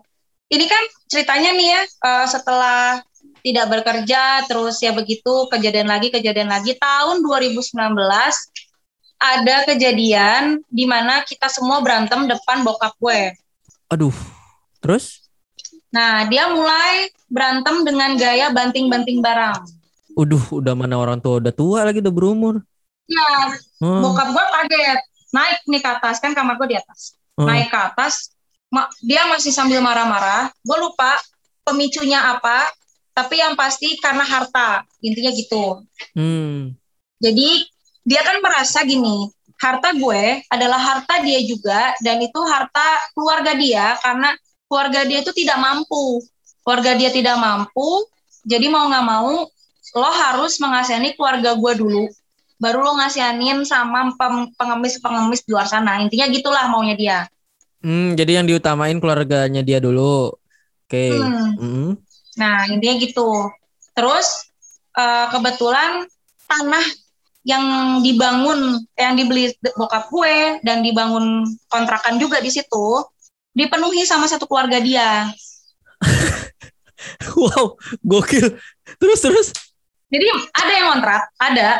[0.49, 3.03] ini kan ceritanya nih ya eh, setelah
[3.39, 7.75] tidak bekerja terus ya begitu kejadian lagi kejadian lagi tahun 2019
[9.19, 13.35] ada kejadian di mana kita semua berantem depan bokap gue
[13.89, 14.15] Aduh.
[14.79, 15.27] Terus?
[15.89, 19.59] nah dia mulai berantem dengan gaya banting-banting barang
[20.15, 22.59] Uduh, udah mana orang tua udah tua lagi udah berumur.
[23.09, 24.03] Ya Hmm.
[24.03, 24.99] bokap gue kaget.
[25.29, 27.15] Naik nih ke atas kan kamar gue di atas.
[27.39, 27.47] Hmm.
[27.47, 28.35] naik ke atas
[28.67, 30.51] ma- dia masih sambil marah-marah.
[30.61, 31.15] Gue lupa
[31.63, 32.67] pemicunya apa
[33.15, 34.83] tapi yang pasti karena harta.
[35.01, 35.83] Intinya gitu.
[36.13, 36.75] Hmm.
[37.19, 37.49] jadi
[38.07, 39.27] dia kan merasa gini
[39.59, 44.31] harta gue adalah harta dia juga dan itu harta keluarga dia karena
[44.71, 46.23] keluarga dia itu tidak mampu.
[46.63, 48.05] Keluarga dia tidak mampu
[48.43, 49.47] jadi mau nggak mau
[49.89, 52.05] lo harus mengasihani keluarga gue dulu
[52.59, 54.11] baru lo ngasihanin sama
[54.59, 57.19] pengemis-pengemis di luar sana intinya gitulah maunya dia
[57.79, 60.35] Hmm, jadi yang diutamain keluarganya dia dulu.
[60.83, 61.15] Oke.
[61.15, 61.55] Hmm.
[61.55, 61.89] Hmm.
[62.35, 63.47] Nah, intinya gitu.
[63.95, 64.51] Terus
[64.99, 66.03] eh, kebetulan
[66.43, 66.85] tanah
[67.47, 67.65] yang
[68.03, 72.99] dibangun, yang dibeli bokap gue dan dibangun kontrakan juga di situ
[73.55, 75.27] dipenuhi sama satu keluarga dia.
[77.31, 78.59] Wow, gokil.
[78.99, 79.47] Terus terus.
[80.11, 81.79] Jadi ada yang kontrak, ada,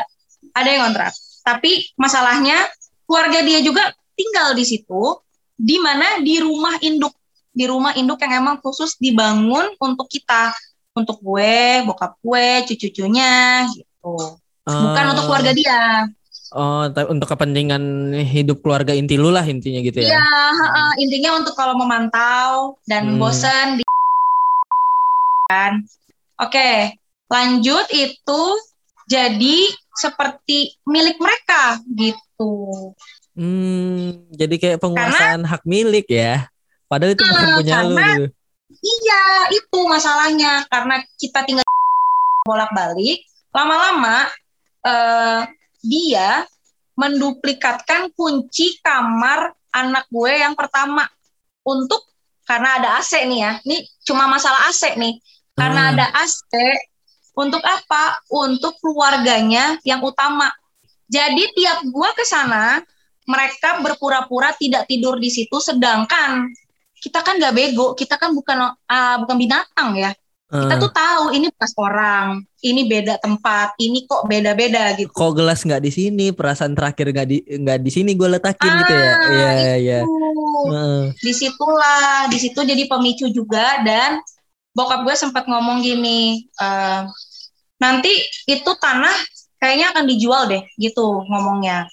[0.54, 1.12] ada yang kontrak.
[1.40, 2.68] Tapi masalahnya
[3.08, 5.18] keluarga dia juga tinggal di situ,
[5.56, 7.12] di mana di rumah induk,
[7.50, 10.52] di rumah induk yang emang khusus dibangun untuk kita,
[10.94, 14.36] untuk gue, bokap gue, cucu-cucunya, gitu.
[14.68, 16.06] Bukan untuk keluarga dia.
[16.50, 20.22] Oh, untuk kepentingan hidup keluarga inti lu lah intinya gitu Iya, ya.
[20.50, 23.22] heeh, intinya untuk kalau memantau dan Hmm.
[23.22, 23.84] bosen di
[25.46, 25.82] kan.
[26.42, 26.98] Oke,
[27.30, 28.42] lanjut itu
[29.06, 29.58] jadi
[30.00, 32.52] seperti milik mereka gitu.
[33.36, 36.48] Hmm, jadi kayak penguasaan hak milik ya.
[36.88, 38.26] Padahal itu bukan Ah, punya lu karena- gitu.
[38.70, 39.22] Iya,
[39.52, 41.66] itu masalahnya karena kita tinggal
[42.48, 43.20] bolak-balik,
[43.52, 44.30] lama-lama
[44.80, 45.40] eh,
[45.82, 46.48] dia
[46.94, 51.04] menduplikatkan kunci kamar anak gue yang pertama
[51.62, 52.00] untuk
[52.42, 53.52] karena ada AC nih ya.
[53.62, 55.20] Ini cuma masalah AC nih.
[55.52, 55.90] Karena Ah.
[55.92, 56.50] ada AC
[57.40, 58.20] untuk apa?
[58.28, 60.52] Untuk keluarganya yang utama.
[61.08, 62.84] Jadi tiap gua ke sana,
[63.24, 66.52] mereka berpura-pura tidak tidur di situ sedangkan
[67.00, 70.12] kita kan nggak bego, kita kan bukan ah, bukan binatang ya.
[70.50, 70.82] Kita Ah.
[70.82, 75.06] tuh tahu ini bekas orang, ini beda tempat, ini kok beda-beda gitu.
[75.14, 78.92] kok gelas nggak di sini, perasaan terakhir nggak di nggak di sini gue letakin gitu
[78.92, 79.10] ya.
[79.14, 80.00] Ah, Iya, iya.
[81.16, 84.18] Di situlah, di situ jadi pemicu juga dan
[84.74, 87.00] bokap gue sempat ngomong gini, eh,
[87.80, 88.12] nanti
[88.44, 89.16] itu tanah
[89.56, 91.88] kayaknya akan dijual deh, gitu ngomongnya.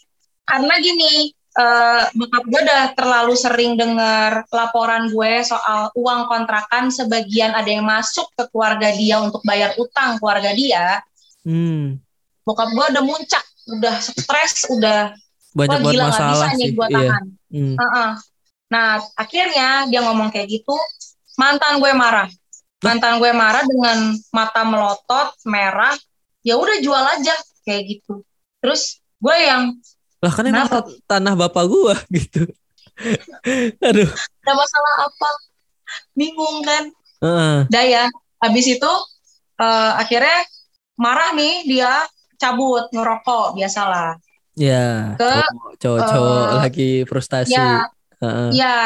[0.47, 7.51] Karena gini, uh, bokap gue udah terlalu sering dengar laporan gue soal uang kontrakan sebagian
[7.51, 11.03] ada yang masuk ke keluarga dia untuk bayar utang keluarga dia.
[11.43, 11.99] Hmm.
[12.47, 15.11] Bokap gue udah muncak, udah stres, udah
[15.51, 16.75] banyak Wah, gila, masalah bisa nih sih.
[16.77, 16.95] gua Iya.
[16.95, 17.23] tahan.
[17.51, 17.75] Hmm.
[17.75, 18.09] Uh-uh.
[18.67, 20.75] Nah, akhirnya dia ngomong kayak gitu,
[21.35, 22.27] mantan gue marah.
[22.77, 23.97] Mantan gue marah dengan
[24.29, 25.97] mata melotot, merah.
[26.41, 28.21] Ya udah jual aja kayak gitu.
[28.61, 28.81] Terus
[29.17, 29.73] gue yang
[30.17, 30.89] Lah kan emang Kenapa?
[31.05, 32.49] tanah bapak gua gitu.
[33.79, 34.09] Aduh.
[34.41, 35.29] ada masalah apa?
[36.13, 36.89] Bingung kan?
[37.21, 37.57] Heeh.
[37.69, 38.03] Dah ya,
[38.39, 38.91] habis itu
[39.57, 40.41] eh, akhirnya
[40.97, 42.01] marah nih dia
[42.37, 44.17] cabut ngerokok biasalah.
[44.57, 47.53] Ya, Ke, cowok- cowok-cowok eh, lagi frustasi.
[47.53, 47.85] Ya,
[48.17, 48.49] Heeh.
[48.57, 48.77] ya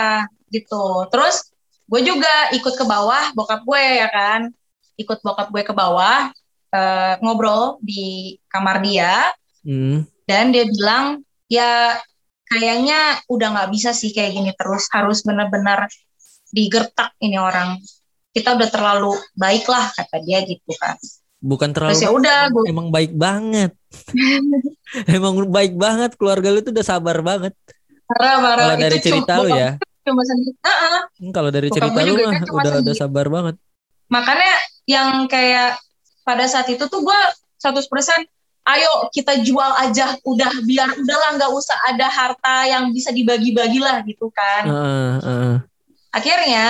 [0.52, 1.08] gitu.
[1.08, 1.51] Terus
[1.92, 4.48] gue juga ikut ke bawah bokap gue ya kan,
[4.96, 6.32] ikut bokap gue ke bawah
[6.72, 9.28] eh, ngobrol di kamar dia
[9.62, 10.10] Hmm.
[10.26, 11.94] dan dia bilang ya
[12.50, 15.86] kayaknya udah nggak bisa sih kayak gini terus harus benar-benar
[16.52, 17.80] digertak ini orang.
[18.32, 20.96] Kita udah terlalu baik lah kata dia gitu kan.
[21.42, 23.72] Bukan terlalu Terus ya udah gue emang baik banget.
[25.16, 27.56] emang baik banget keluarga lu tuh udah sabar banget.
[28.12, 29.72] marah-marah Kalau dari Itu cerita lu ya.
[30.02, 30.54] Cuma sendiri.
[30.60, 30.98] Heeh.
[31.22, 32.98] Hmm, Kalau dari Bokap cerita lu mah kan udah udah sendiri.
[32.98, 33.56] sabar banget.
[34.08, 34.54] makanya
[34.86, 35.80] yang kayak
[36.22, 37.20] pada saat itu tuh gue
[37.58, 37.88] 100%
[38.68, 44.04] ayo kita jual aja udah biar udahlah nggak usah ada harta yang bisa dibagi-bagi lah
[44.04, 45.56] gitu kan Heeh, heeh.
[46.12, 46.68] akhirnya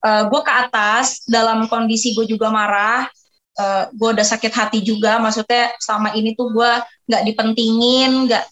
[0.00, 3.04] gue ke atas dalam kondisi gue juga marah
[3.92, 6.70] gue udah sakit hati juga maksudnya selama ini tuh gue
[7.12, 8.44] nggak dipentingin nggak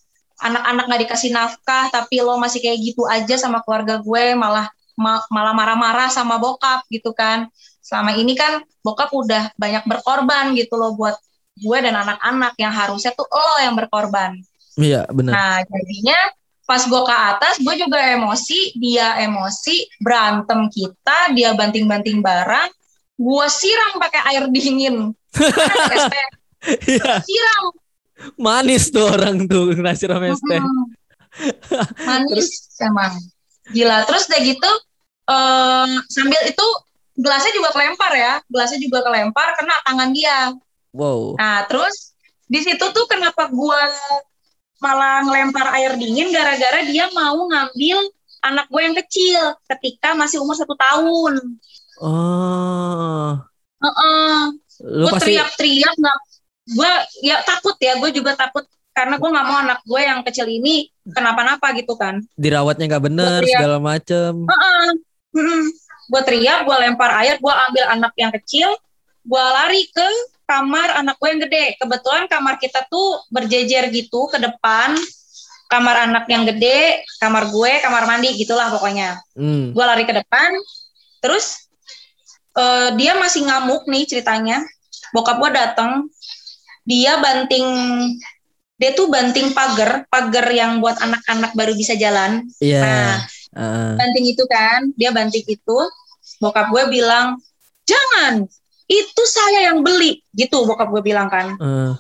[0.43, 5.25] anak-anak nggak dikasih nafkah tapi lo masih kayak gitu aja sama keluarga gue malah ma-
[5.33, 7.49] malah marah-marah sama bokap gitu kan
[7.81, 11.17] selama ini kan bokap udah banyak berkorban gitu loh buat
[11.57, 14.37] gue dan anak-anak yang harusnya tuh lo yang berkorban
[14.77, 15.33] Iya, benar.
[15.33, 16.19] Nah, jadinya
[16.69, 22.69] pas gue ke atas, gue juga emosi, dia emosi, berantem kita, dia banting-banting barang,
[23.17, 25.17] gue siram pakai air dingin.
[25.33, 26.13] Kan
[26.67, 27.65] Iya, siram.
[28.37, 30.63] Manis tuh orang tuh nasi rames teh.
[32.05, 33.13] Manis emang.
[33.73, 34.07] Gila.
[34.09, 34.71] Terus udah gitu,
[35.29, 36.67] eh, sambil itu
[37.17, 40.53] gelasnya juga kelempar ya, gelasnya juga kelempar kena tangan dia.
[40.93, 41.37] Wow.
[41.37, 43.81] Nah, terus di situ tuh kenapa gua
[44.81, 48.13] malah ngelempar air dingin gara-gara dia mau ngambil
[48.45, 49.43] anak gue yang kecil
[49.75, 51.59] ketika masih umur satu tahun.
[51.99, 53.41] Oh.
[53.81, 54.41] Heeh.
[54.85, 56.19] Lu Gue pasti teriak-teriak nggak,
[56.67, 56.93] gue
[57.23, 60.89] ya takut ya, gue juga takut karena gue nggak mau anak gue yang kecil ini
[61.13, 62.25] kenapa-napa gitu kan.
[62.35, 64.33] dirawatnya nggak bener segala macem.
[64.49, 64.87] Heeh.
[66.07, 68.73] Gue teriak, gue lempar air, gue ambil anak yang kecil,
[69.27, 70.09] gue lari ke
[70.47, 71.77] kamar anak gue yang gede.
[71.77, 74.95] Kebetulan kamar kita tuh berjejer gitu ke depan.
[75.67, 79.19] Kamar anak yang gede, kamar gue, kamar mandi gitulah pokoknya.
[79.35, 79.75] Hmm.
[79.75, 80.55] Gue lari ke depan,
[81.19, 81.67] terus
[82.55, 84.63] eh, dia masih ngamuk nih ceritanya.
[85.11, 86.07] Bokap gue datang,
[86.87, 87.67] dia banting,
[88.79, 92.47] dia tuh banting pagar, pagar yang buat anak-anak baru bisa jalan.
[92.63, 92.81] Iya.
[92.81, 93.15] Nah,
[93.59, 93.91] Heeh.
[93.99, 95.79] banting itu kan, dia banting itu,
[96.39, 97.43] bokap gue bilang,
[97.83, 98.47] jangan,
[98.87, 101.59] itu saya yang beli, gitu bokap gue bilang kan.
[101.59, 101.93] Eh,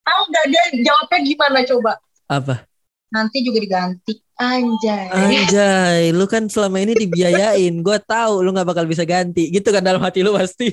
[0.00, 1.92] Tahu gak dia jawabnya gimana coba?
[2.30, 2.64] apa?
[3.10, 5.06] Nanti juga diganti, anjay.
[5.12, 7.84] Anjay, lu kan selama ini dibiayain.
[7.84, 9.52] Gua tahu lu nggak bakal bisa ganti.
[9.52, 10.72] Gitu kan dalam hati lu pasti.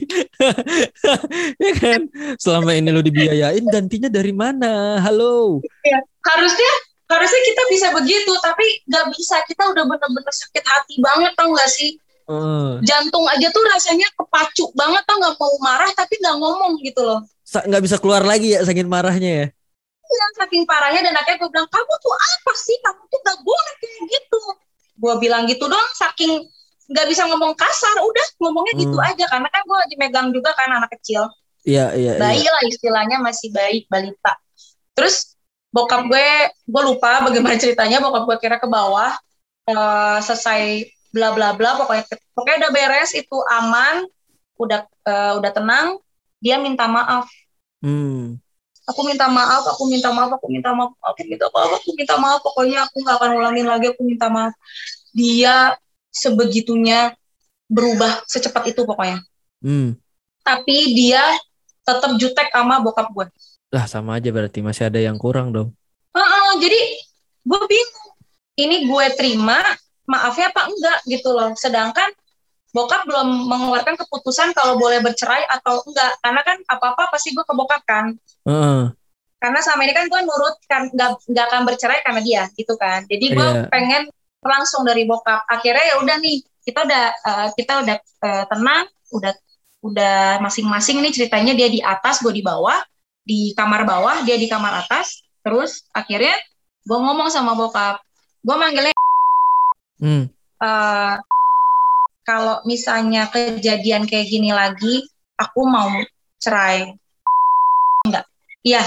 [1.64, 2.08] ya kan?
[2.40, 5.04] Selama ini lu dibiayain, gantinya dari mana?
[5.04, 5.60] Halo.
[6.24, 6.72] Harusnya,
[7.12, 9.44] harusnya kita bisa begitu, tapi gak bisa.
[9.44, 12.00] Kita udah bener-bener sakit hati banget, tau gak sih?
[12.28, 17.04] Eh, Jantung aja tuh rasanya kepacu banget, tau gak mau marah, tapi gak ngomong gitu
[17.04, 17.24] loh.
[17.48, 19.48] nggak bisa keluar lagi ya saking marahnya ya.
[20.08, 22.78] Iya, saking parahnya dan akhirnya gue bilang, kamu tuh apa sih?
[22.80, 24.40] Kamu tuh gak boleh kayak gitu.
[24.98, 26.48] Gue bilang gitu dong, saking
[26.88, 29.10] nggak bisa ngomong kasar, udah ngomongnya gitu Hmm.
[29.12, 29.26] aja.
[29.28, 31.28] Karena kan gue lagi megang juga kan anak kecil.
[31.68, 32.52] Iya, iya, Bayi iya.
[32.52, 34.40] lah istilahnya, masih bayi, balita.
[34.96, 35.36] Terus
[35.76, 39.12] bokap gue, gue lupa bagaimana ceritanya, bokap gue kira ke bawah,
[39.68, 44.08] eh, selesai bla bla bla, pokoknya pokoknya udah beres, itu aman,
[44.56, 45.88] udah eh, udah tenang,
[46.40, 47.28] dia minta maaf
[47.82, 48.42] Hmm.
[48.88, 52.40] Aku minta maaf, aku minta maaf, aku minta maaf, aku minta maaf, aku minta maaf,
[52.40, 54.56] pokoknya aku nggak akan ulangin lagi, aku minta maaf.
[55.12, 55.76] Dia
[56.08, 57.12] sebegitunya
[57.68, 59.20] berubah secepat itu pokoknya.
[59.60, 60.00] Hmm.
[60.42, 61.22] Tapi dia
[61.84, 63.28] tetap jutek sama bokap gue.
[63.76, 65.76] Lah sama aja berarti masih ada yang kurang dong.
[66.16, 66.80] Heeh, jadi
[67.44, 68.12] gue bingung.
[68.58, 69.62] Ini gue terima,
[70.08, 71.52] maafnya apa enggak gitu loh.
[71.60, 72.10] Sedangkan
[72.78, 76.14] bokap belum mengeluarkan keputusan kalau boleh bercerai atau enggak.
[76.22, 78.14] Karena kan apa-apa pasti gue ke bokap kan.
[78.46, 78.94] Heeh.
[79.38, 83.06] karena selama ini kan gue nurut kan nggak nggak akan bercerai karena dia gitu kan
[83.06, 83.70] jadi gue Iya.
[83.70, 84.10] pengen
[84.42, 89.34] langsung dari bokap akhirnya ya udah nih kita udah eh, kita udah eh, tenang udah
[89.86, 92.82] udah masing-masing nih ceritanya dia di atas gue di bawah
[93.22, 96.34] di kamar bawah dia di kamar atas terus akhirnya
[96.82, 98.02] gue ngomong sama bokap
[98.42, 98.96] gue manggilnya
[100.02, 100.34] Hmm.
[100.58, 101.14] eh,
[102.28, 105.08] kalau misalnya kejadian kayak gini lagi,
[105.40, 105.88] aku mau
[106.44, 106.92] cerai.
[108.04, 108.28] Enggak.
[108.68, 108.84] Iya.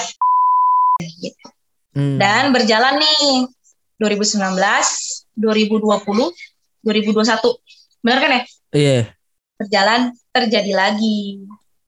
[1.01, 1.47] Gitu.
[1.97, 2.21] Hmm.
[2.21, 3.49] Dan berjalan nih
[3.97, 4.45] 2019,
[5.41, 8.05] 2020, 2021.
[8.05, 8.43] Benar kan ya?
[8.77, 8.99] Iya.
[9.57, 11.41] Berjalan terjadi lagi.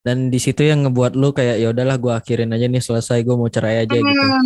[0.03, 3.37] Dan di situ yang ngebuat lu kayak ya udahlah gue akhirin aja nih selesai gue
[3.37, 4.09] mau cerai aja gitu.
[4.09, 4.43] Hmm,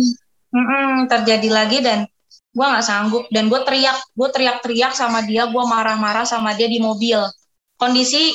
[0.53, 2.05] mm-mm, terjadi lagi dan
[2.57, 6.81] gue nggak sanggup dan gue teriak gue teriak-teriak sama dia gue marah-marah sama dia di
[6.81, 7.21] mobil
[7.77, 8.33] kondisi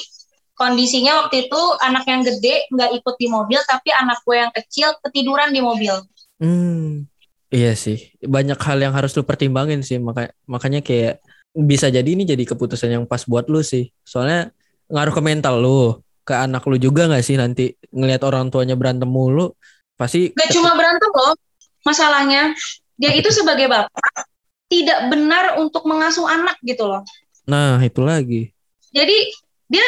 [0.55, 4.95] kondisinya waktu itu anak yang gede nggak ikut di mobil tapi anak gue yang kecil
[5.03, 5.99] ketiduran di mobil
[6.43, 7.07] Hmm.
[7.55, 8.11] Iya sih.
[8.19, 11.23] Banyak hal yang harus lu pertimbangin sih maka makanya kayak
[11.55, 13.95] bisa jadi ini jadi keputusan yang pas buat lu sih.
[14.03, 14.51] Soalnya
[14.91, 19.11] ngaruh ke mental lu, ke anak lu juga nggak sih nanti ngelihat orang tuanya berantem
[19.11, 19.55] mulu
[19.99, 21.35] pasti gak cuma berantem loh
[21.83, 22.55] masalahnya
[23.03, 24.31] dia itu sebagai bapak
[24.71, 27.03] tidak benar untuk mengasuh anak gitu loh
[27.43, 28.55] Nah, itu lagi.
[28.95, 29.19] jadi
[29.67, 29.83] dia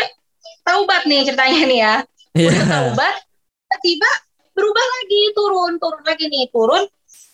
[0.61, 1.95] taubat nih ceritanya nih ya
[2.35, 2.51] Iya.
[2.51, 3.15] udah taubat
[3.79, 4.11] tiba
[4.51, 6.83] berubah lagi turun turun lagi nih turun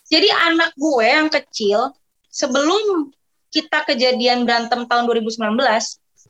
[0.06, 1.96] jadi anak gue yang kecil
[2.28, 3.08] sebelum
[3.48, 5.56] kita kejadian berantem tahun 2019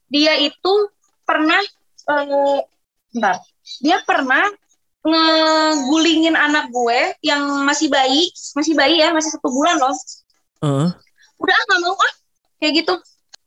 [0.09, 0.73] dia itu
[1.23, 1.59] pernah
[2.07, 2.59] eh,
[3.11, 3.37] bentar
[3.81, 4.45] dia pernah
[5.01, 9.97] ngegulingin anak gue yang masih bayi masih bayi ya masih satu bulan loh.
[10.61, 10.89] Heeh.
[11.41, 12.13] udah ah, nggak mau ah
[12.61, 12.95] kayak gitu.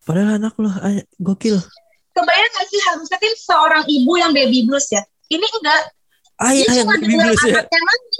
[0.04, 1.62] Padahal anak lu ay- gokil.
[2.14, 5.02] kebayang gak sih harusnya kan seorang ibu yang baby blues ya?
[5.34, 5.82] Ini enggak.
[6.38, 7.54] Ay, dia cuma baby blues ya.
[7.62, 8.16] anaknya nangis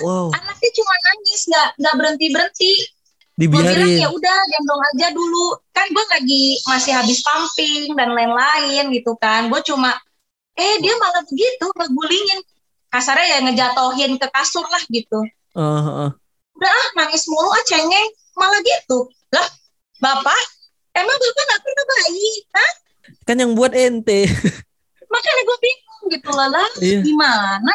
[0.00, 2.72] Wow, anaknya cuma nangis nggak nggak berhenti berhenti
[3.42, 4.04] gue bilang dibiarin.
[4.04, 5.46] ya udah gendong aja dulu.
[5.72, 9.48] Kan gue lagi masih habis pumping dan lain-lain gitu kan.
[9.48, 9.96] Gue cuma
[10.54, 12.40] eh dia malah begitu ngegulingin
[12.88, 15.20] kasarnya ya ngejatohin ke kasur lah gitu
[15.52, 16.10] Heeh, heeh.
[16.56, 19.48] udah ah nangis mulu ah cengeng malah gitu lah
[19.98, 20.42] bapak
[20.92, 22.72] emang bapak nggak pernah bayi Hah?
[23.22, 24.26] Kan yang buat ente.
[25.06, 27.00] makanya gue bingung gitu lah lah Iya.
[27.00, 27.72] gimana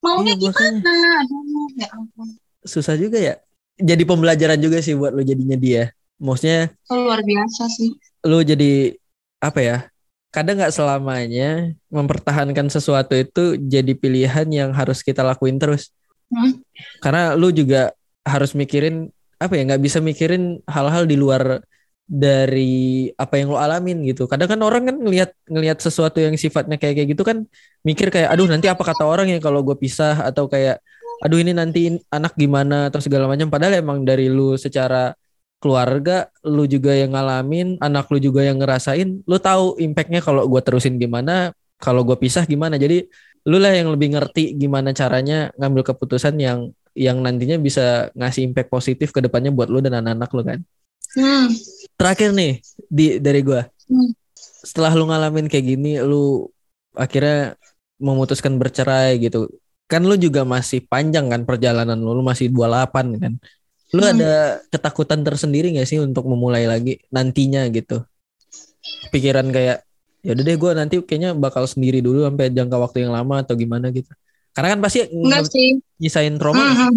[0.00, 0.92] maunya Iya, gimana
[1.24, 2.28] aduh ya ampun
[2.64, 3.36] Susah juga ya.
[3.76, 5.92] Jadi pembelajaran juga sih buat lu jadinya dia.
[6.16, 7.92] Maksudnya Oh, luar biasa sih
[8.24, 8.96] lu jadi
[9.36, 9.76] apa ya?
[10.34, 15.94] Kadang nggak selamanya mempertahankan sesuatu itu jadi pilihan yang harus kita lakuin terus.
[16.26, 16.58] Hmm.
[16.98, 17.94] Karena lu juga
[18.26, 19.62] harus mikirin apa ya?
[19.62, 21.62] nggak bisa mikirin hal-hal di luar
[22.04, 24.26] dari apa yang lo alamin gitu.
[24.26, 27.46] Kadang kan orang kan ngelihat ngelihat sesuatu yang sifatnya kayak kayak gitu kan
[27.86, 30.82] mikir kayak aduh nanti apa kata orang ya kalau gue pisah atau kayak
[31.22, 35.14] aduh ini nanti anak gimana atau segala macam padahal emang dari lu secara
[35.64, 40.60] keluarga lu juga yang ngalamin anak lu juga yang ngerasain lu tahu impactnya kalau gue
[40.60, 42.80] terusin gimana kalau gue pisah gimana.
[42.80, 43.04] Jadi
[43.44, 48.70] lu lah yang lebih ngerti gimana caranya ngambil keputusan yang yang nantinya bisa ngasih impact
[48.72, 50.60] positif ke depannya buat lu dan anak-anak lu kan?
[51.14, 51.46] Hmm.
[51.94, 52.58] terakhir nih
[52.90, 53.62] di dari gua.
[53.86, 54.10] Hmm.
[54.64, 56.48] setelah lu ngalamin kayak gini lu
[56.96, 57.54] akhirnya
[58.00, 59.52] memutuskan bercerai gitu.
[59.84, 63.34] Kan lu juga masih panjang kan perjalanan lu lu masih 28 kan
[63.94, 64.18] lu Hmm.
[64.18, 68.02] ada ketakutan tersendiri gak sih untuk memulai lagi nantinya gitu
[69.14, 69.86] pikiran kayak
[70.24, 73.54] ya udah deh gua nanti kayaknya bakal sendiri dulu sampai jangka waktu yang lama atau
[73.54, 74.10] gimana gitu
[74.50, 76.74] karena kan pasti enggak sih nyisain trauma sih?
[76.74, 76.92] Mhm.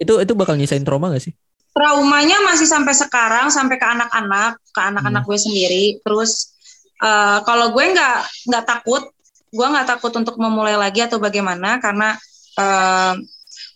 [0.00, 1.34] itu itu bakal nyisain trauma gak sih
[1.70, 6.56] traumanya masih sampai sekarang sampai ke anak-anak ke anak-anak gue sendiri terus
[6.98, 8.16] eh, kalau gue nggak
[8.50, 9.06] nggak takut
[9.50, 12.18] gue nggak takut untuk memulai lagi atau bagaimana karena
[12.58, 13.14] eh,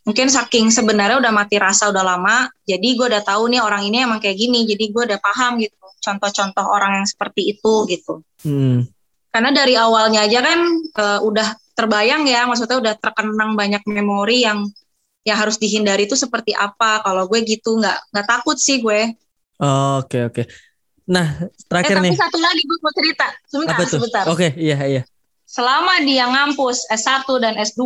[0.05, 4.05] mungkin saking sebenarnya udah mati rasa udah lama jadi gue udah tahu nih orang ini
[4.05, 5.75] emang kayak gini jadi gue udah paham gitu
[6.05, 8.21] contoh-contoh orang yang seperti itu gitu.
[8.45, 8.85] Hmm.
[9.33, 14.71] karena dari awalnya aja kan eh, udah terbayang ya maksudnya udah terkenang banyak memori yang
[15.25, 17.01] yang harus dihindari itu seperti apa.
[17.01, 19.17] Kalau gue gitu nggak nggak takut sih gue.
[19.99, 20.43] Oke oke.
[21.09, 22.17] Nah eh terakhir tapi nih.
[22.17, 23.27] satu lagi gue mau cerita.
[23.49, 24.25] Sebentar sebentar.
[24.29, 25.03] Oke iya iya.
[25.49, 27.83] Selama dia ngampus S1 dan S2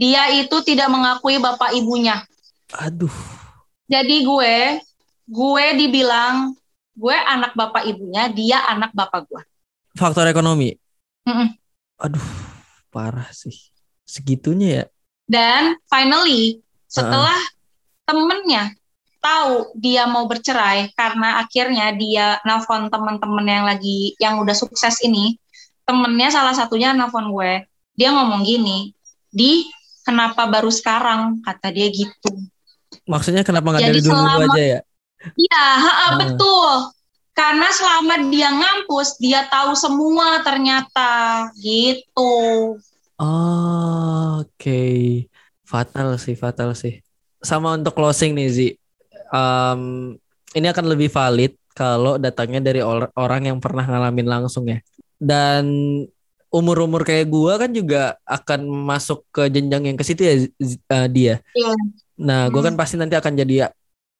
[0.00, 2.24] dia itu tidak mengakui bapak ibunya.
[2.80, 3.12] Aduh.
[3.84, 4.80] Jadi gue
[5.28, 6.56] gue dibilang
[6.96, 9.42] gue anak bapak ibunya dia anak bapak gue
[9.94, 10.74] faktor ekonomi?
[11.28, 11.52] Mm-mm.
[12.00, 12.28] aduh
[12.88, 13.70] parah sih.
[14.08, 14.84] Segitunya ya?
[15.28, 16.58] Dan finally
[16.90, 17.36] setelah
[18.02, 18.74] temennya
[19.22, 25.38] tahu dia mau bercerai karena akhirnya dia nelfon teman-teman yang lagi yang udah sukses ini,
[25.86, 27.68] temennya salah satunya nelfon gue.
[27.94, 28.90] Dia ngomong gini,
[29.30, 29.68] "Di,
[30.02, 32.30] kenapa baru sekarang kata dia gitu
[33.06, 34.80] Maksudnya kenapa nggak dari dulu selama- aja ya?
[35.36, 36.16] iya Ah.
[36.16, 36.72] betul
[37.30, 41.10] karena selama dia ngampus dia tahu semua ternyata
[41.56, 42.32] gitu
[43.20, 45.28] Oh, Oke,
[45.62, 47.04] fatal sih, fatal sih.
[47.38, 48.68] Sama untuk closing nih Zi,
[49.28, 49.80] Em,
[50.50, 54.80] ini akan lebih valid kalau datangnya dari or- orang yang pernah ngalamin langsung ya.
[55.14, 55.68] Dan
[56.50, 61.06] umur-umur kayak gua kan juga akan masuk ke jenjang yang ke situ ya Z- eh,
[61.08, 61.34] dia.
[61.54, 61.72] Iya.
[62.20, 62.80] Nah, gua kan Hmm.
[62.82, 63.68] pasti nanti akan jadi ya,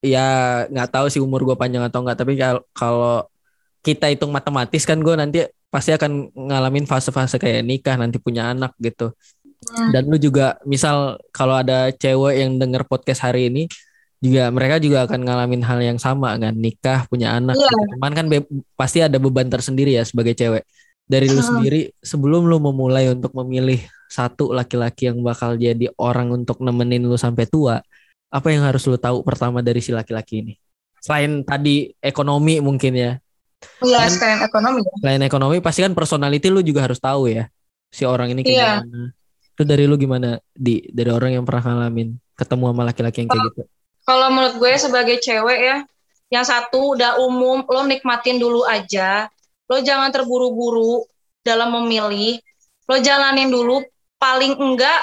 [0.01, 0.27] ya
[0.71, 3.27] nggak tahu sih umur gua panjang atau enggak, tapi kal- kalau
[3.81, 5.39] kita hitung matematis kan gue nanti
[5.73, 9.17] pasti akan ngalamin fase-fase kayak nikah nanti punya anak gitu.
[9.73, 9.89] Hmm.
[9.89, 13.65] Dan lu juga misal kalau ada cewek yang denger podcast hari ini
[14.21, 17.57] juga mereka juga akan ngalamin hal yang sama kan nikah punya anak.
[17.57, 17.73] Iya.
[17.73, 17.85] gitu.
[17.97, 20.61] Cuman kan be- pasti ada beban tersendiri ya sebagai cewek.
[21.11, 26.63] Dari lu sendiri sebelum lu memulai untuk memilih satu laki-laki yang bakal jadi orang untuk
[26.63, 27.83] nemenin lu sampai tua,
[28.31, 30.55] apa yang harus lu tahu pertama dari si laki-laki ini?
[31.03, 33.13] Selain tadi ekonomi mungkin ya.
[33.83, 34.93] Iya, Kan- sekalian ekonomi ya.
[35.03, 37.51] Selain ekonomi pasti kan personality lu juga harus tahu ya.
[37.91, 38.71] Si orang ini kayak Iya.
[38.87, 39.11] gimana.
[39.51, 43.45] Itu dari lu gimana di dari orang yang pernah ngalamin ketemu sama laki-laki yang kayak
[43.51, 43.63] gitu.
[44.07, 45.77] Kalau menurut gue sebagai cewek ya,
[46.31, 49.27] yang satu udah umum, lo nikmatin dulu aja.
[49.71, 51.07] Lo jangan terburu-buru
[51.47, 52.43] dalam memilih.
[52.91, 53.79] Lo jalanin dulu.
[54.21, 55.01] Paling enggak,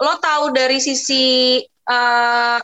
[0.00, 2.58] lo tahu dari sisi eh,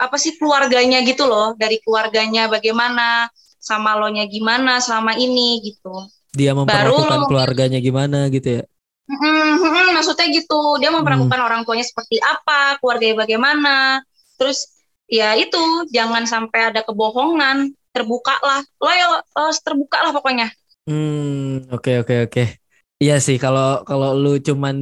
[0.00, 1.52] apa sih keluarganya gitu loh.
[1.54, 3.28] Dari keluarganya bagaimana,
[3.60, 5.92] sama lo nya gimana selama ini gitu.
[6.32, 8.62] Dia memperlakukan lu- keluarganya gimana gitu ya.
[9.10, 13.76] Mm-mm, mm-mm, maksudnya gitu, dia memperlakukan orang tuanya seperti apa, keluarganya bagaimana.
[14.38, 14.70] Terus
[15.10, 15.60] ya itu,
[15.90, 18.62] jangan sampai ada kebohongan, terbukalah.
[18.78, 19.20] Lo ya
[19.60, 20.48] terbuka lah pokoknya.
[20.88, 22.42] Hmm, oke oke oke.
[23.02, 24.76] Iya sih kalau kalau lu cuman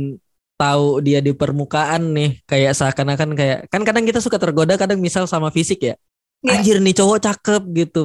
[0.59, 5.25] tahu dia di permukaan nih kayak seakan-akan kayak kan kadang kita suka tergoda kadang misal
[5.31, 5.95] sama fisik ya.
[6.43, 6.51] Iya.
[6.59, 7.99] Anjir nih cowok cakep gitu.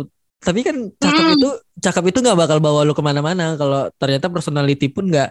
[0.43, 1.35] Tapi kan cakep Hmm.
[1.39, 1.47] itu
[1.85, 5.29] cakep itu nggak bakal bawa lu ke mana-mana kalau ternyata personality pun nggak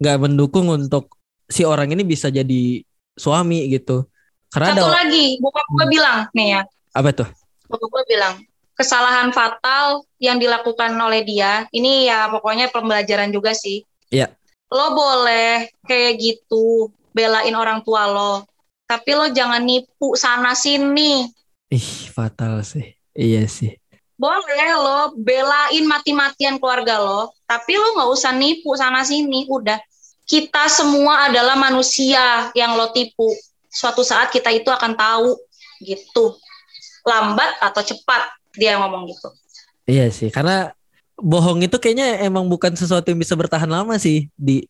[0.00, 1.14] nggak mendukung untuk
[1.46, 2.82] si orang ini bisa jadi
[3.14, 4.08] suami gitu.
[4.50, 5.92] Karena Satu ada lagi, bokap gue Hmm.
[5.94, 6.60] bilang nih ya,
[6.94, 7.28] apa tuh?
[7.70, 8.34] bokap gue bilang
[8.74, 13.86] kesalahan fatal yang dilakukan oleh dia, ini ya pokoknya pembelajaran juga sih.
[14.10, 14.34] Iya.
[14.70, 18.42] Lo boleh kayak gitu, belain orang tua lo,
[18.90, 21.30] tapi lo jangan nipu sana sini.
[21.70, 22.98] Ih, fatal sih.
[23.14, 23.78] Iya sih.
[24.14, 29.46] boleh lo belain mati-matian keluarga lo, tapi lo nggak usah nipu sana sini.
[29.50, 29.78] Udah,
[30.24, 33.26] kita semua adalah manusia yang lo tipu.
[33.68, 35.34] Suatu saat kita itu akan tahu
[35.82, 36.38] gitu,
[37.02, 38.22] lambat atau cepat
[38.58, 39.28] dia ngomong gitu.
[39.84, 40.72] Iya sih, karena
[41.20, 44.32] bohong itu kayaknya emang bukan sesuatu yang bisa bertahan lama sih.
[44.34, 44.64] Di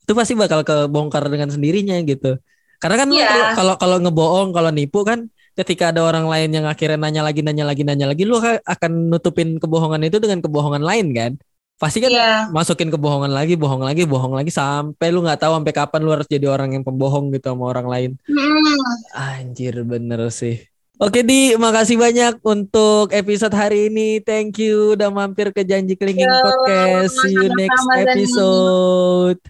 [0.00, 2.38] itu pasti bakal kebongkar dengan sendirinya gitu.
[2.80, 3.52] Karena kan Iya.
[3.58, 5.28] kalau kalau ngebohong, kalau nipu kan
[5.58, 9.12] ketika ada orang lain yang akhirnya nanya lagi nanya lagi nanya lagi lu ka- akan
[9.12, 11.32] nutupin kebohongan itu dengan kebohongan lain kan.
[11.80, 12.52] Pasti kan Iya.
[12.52, 16.28] masukin kebohongan lagi, bohong lagi, bohong lagi sampai lu nggak tahu sampai kapan lu harus
[16.28, 18.10] jadi orang yang pembohong gitu sama orang lain.
[18.28, 18.80] Hmm,
[19.16, 20.69] Anjir bener sih.
[21.00, 24.20] Oke Di, makasih banyak untuk episode hari ini.
[24.20, 27.24] Thank you udah mampir ke Janji Kelingking Yo, Podcast.
[27.24, 29.40] See you next episode.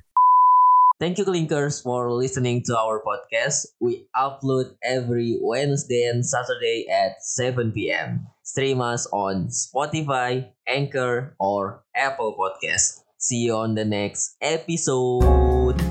[1.02, 3.66] Thank you Klinkers for listening to our podcast.
[3.82, 8.30] We upload every Wednesday and Saturday at 7 p.m.
[8.46, 13.02] Stream us on Spotify, Anchor, or Apple Podcast.
[13.18, 15.82] See you on the next episode.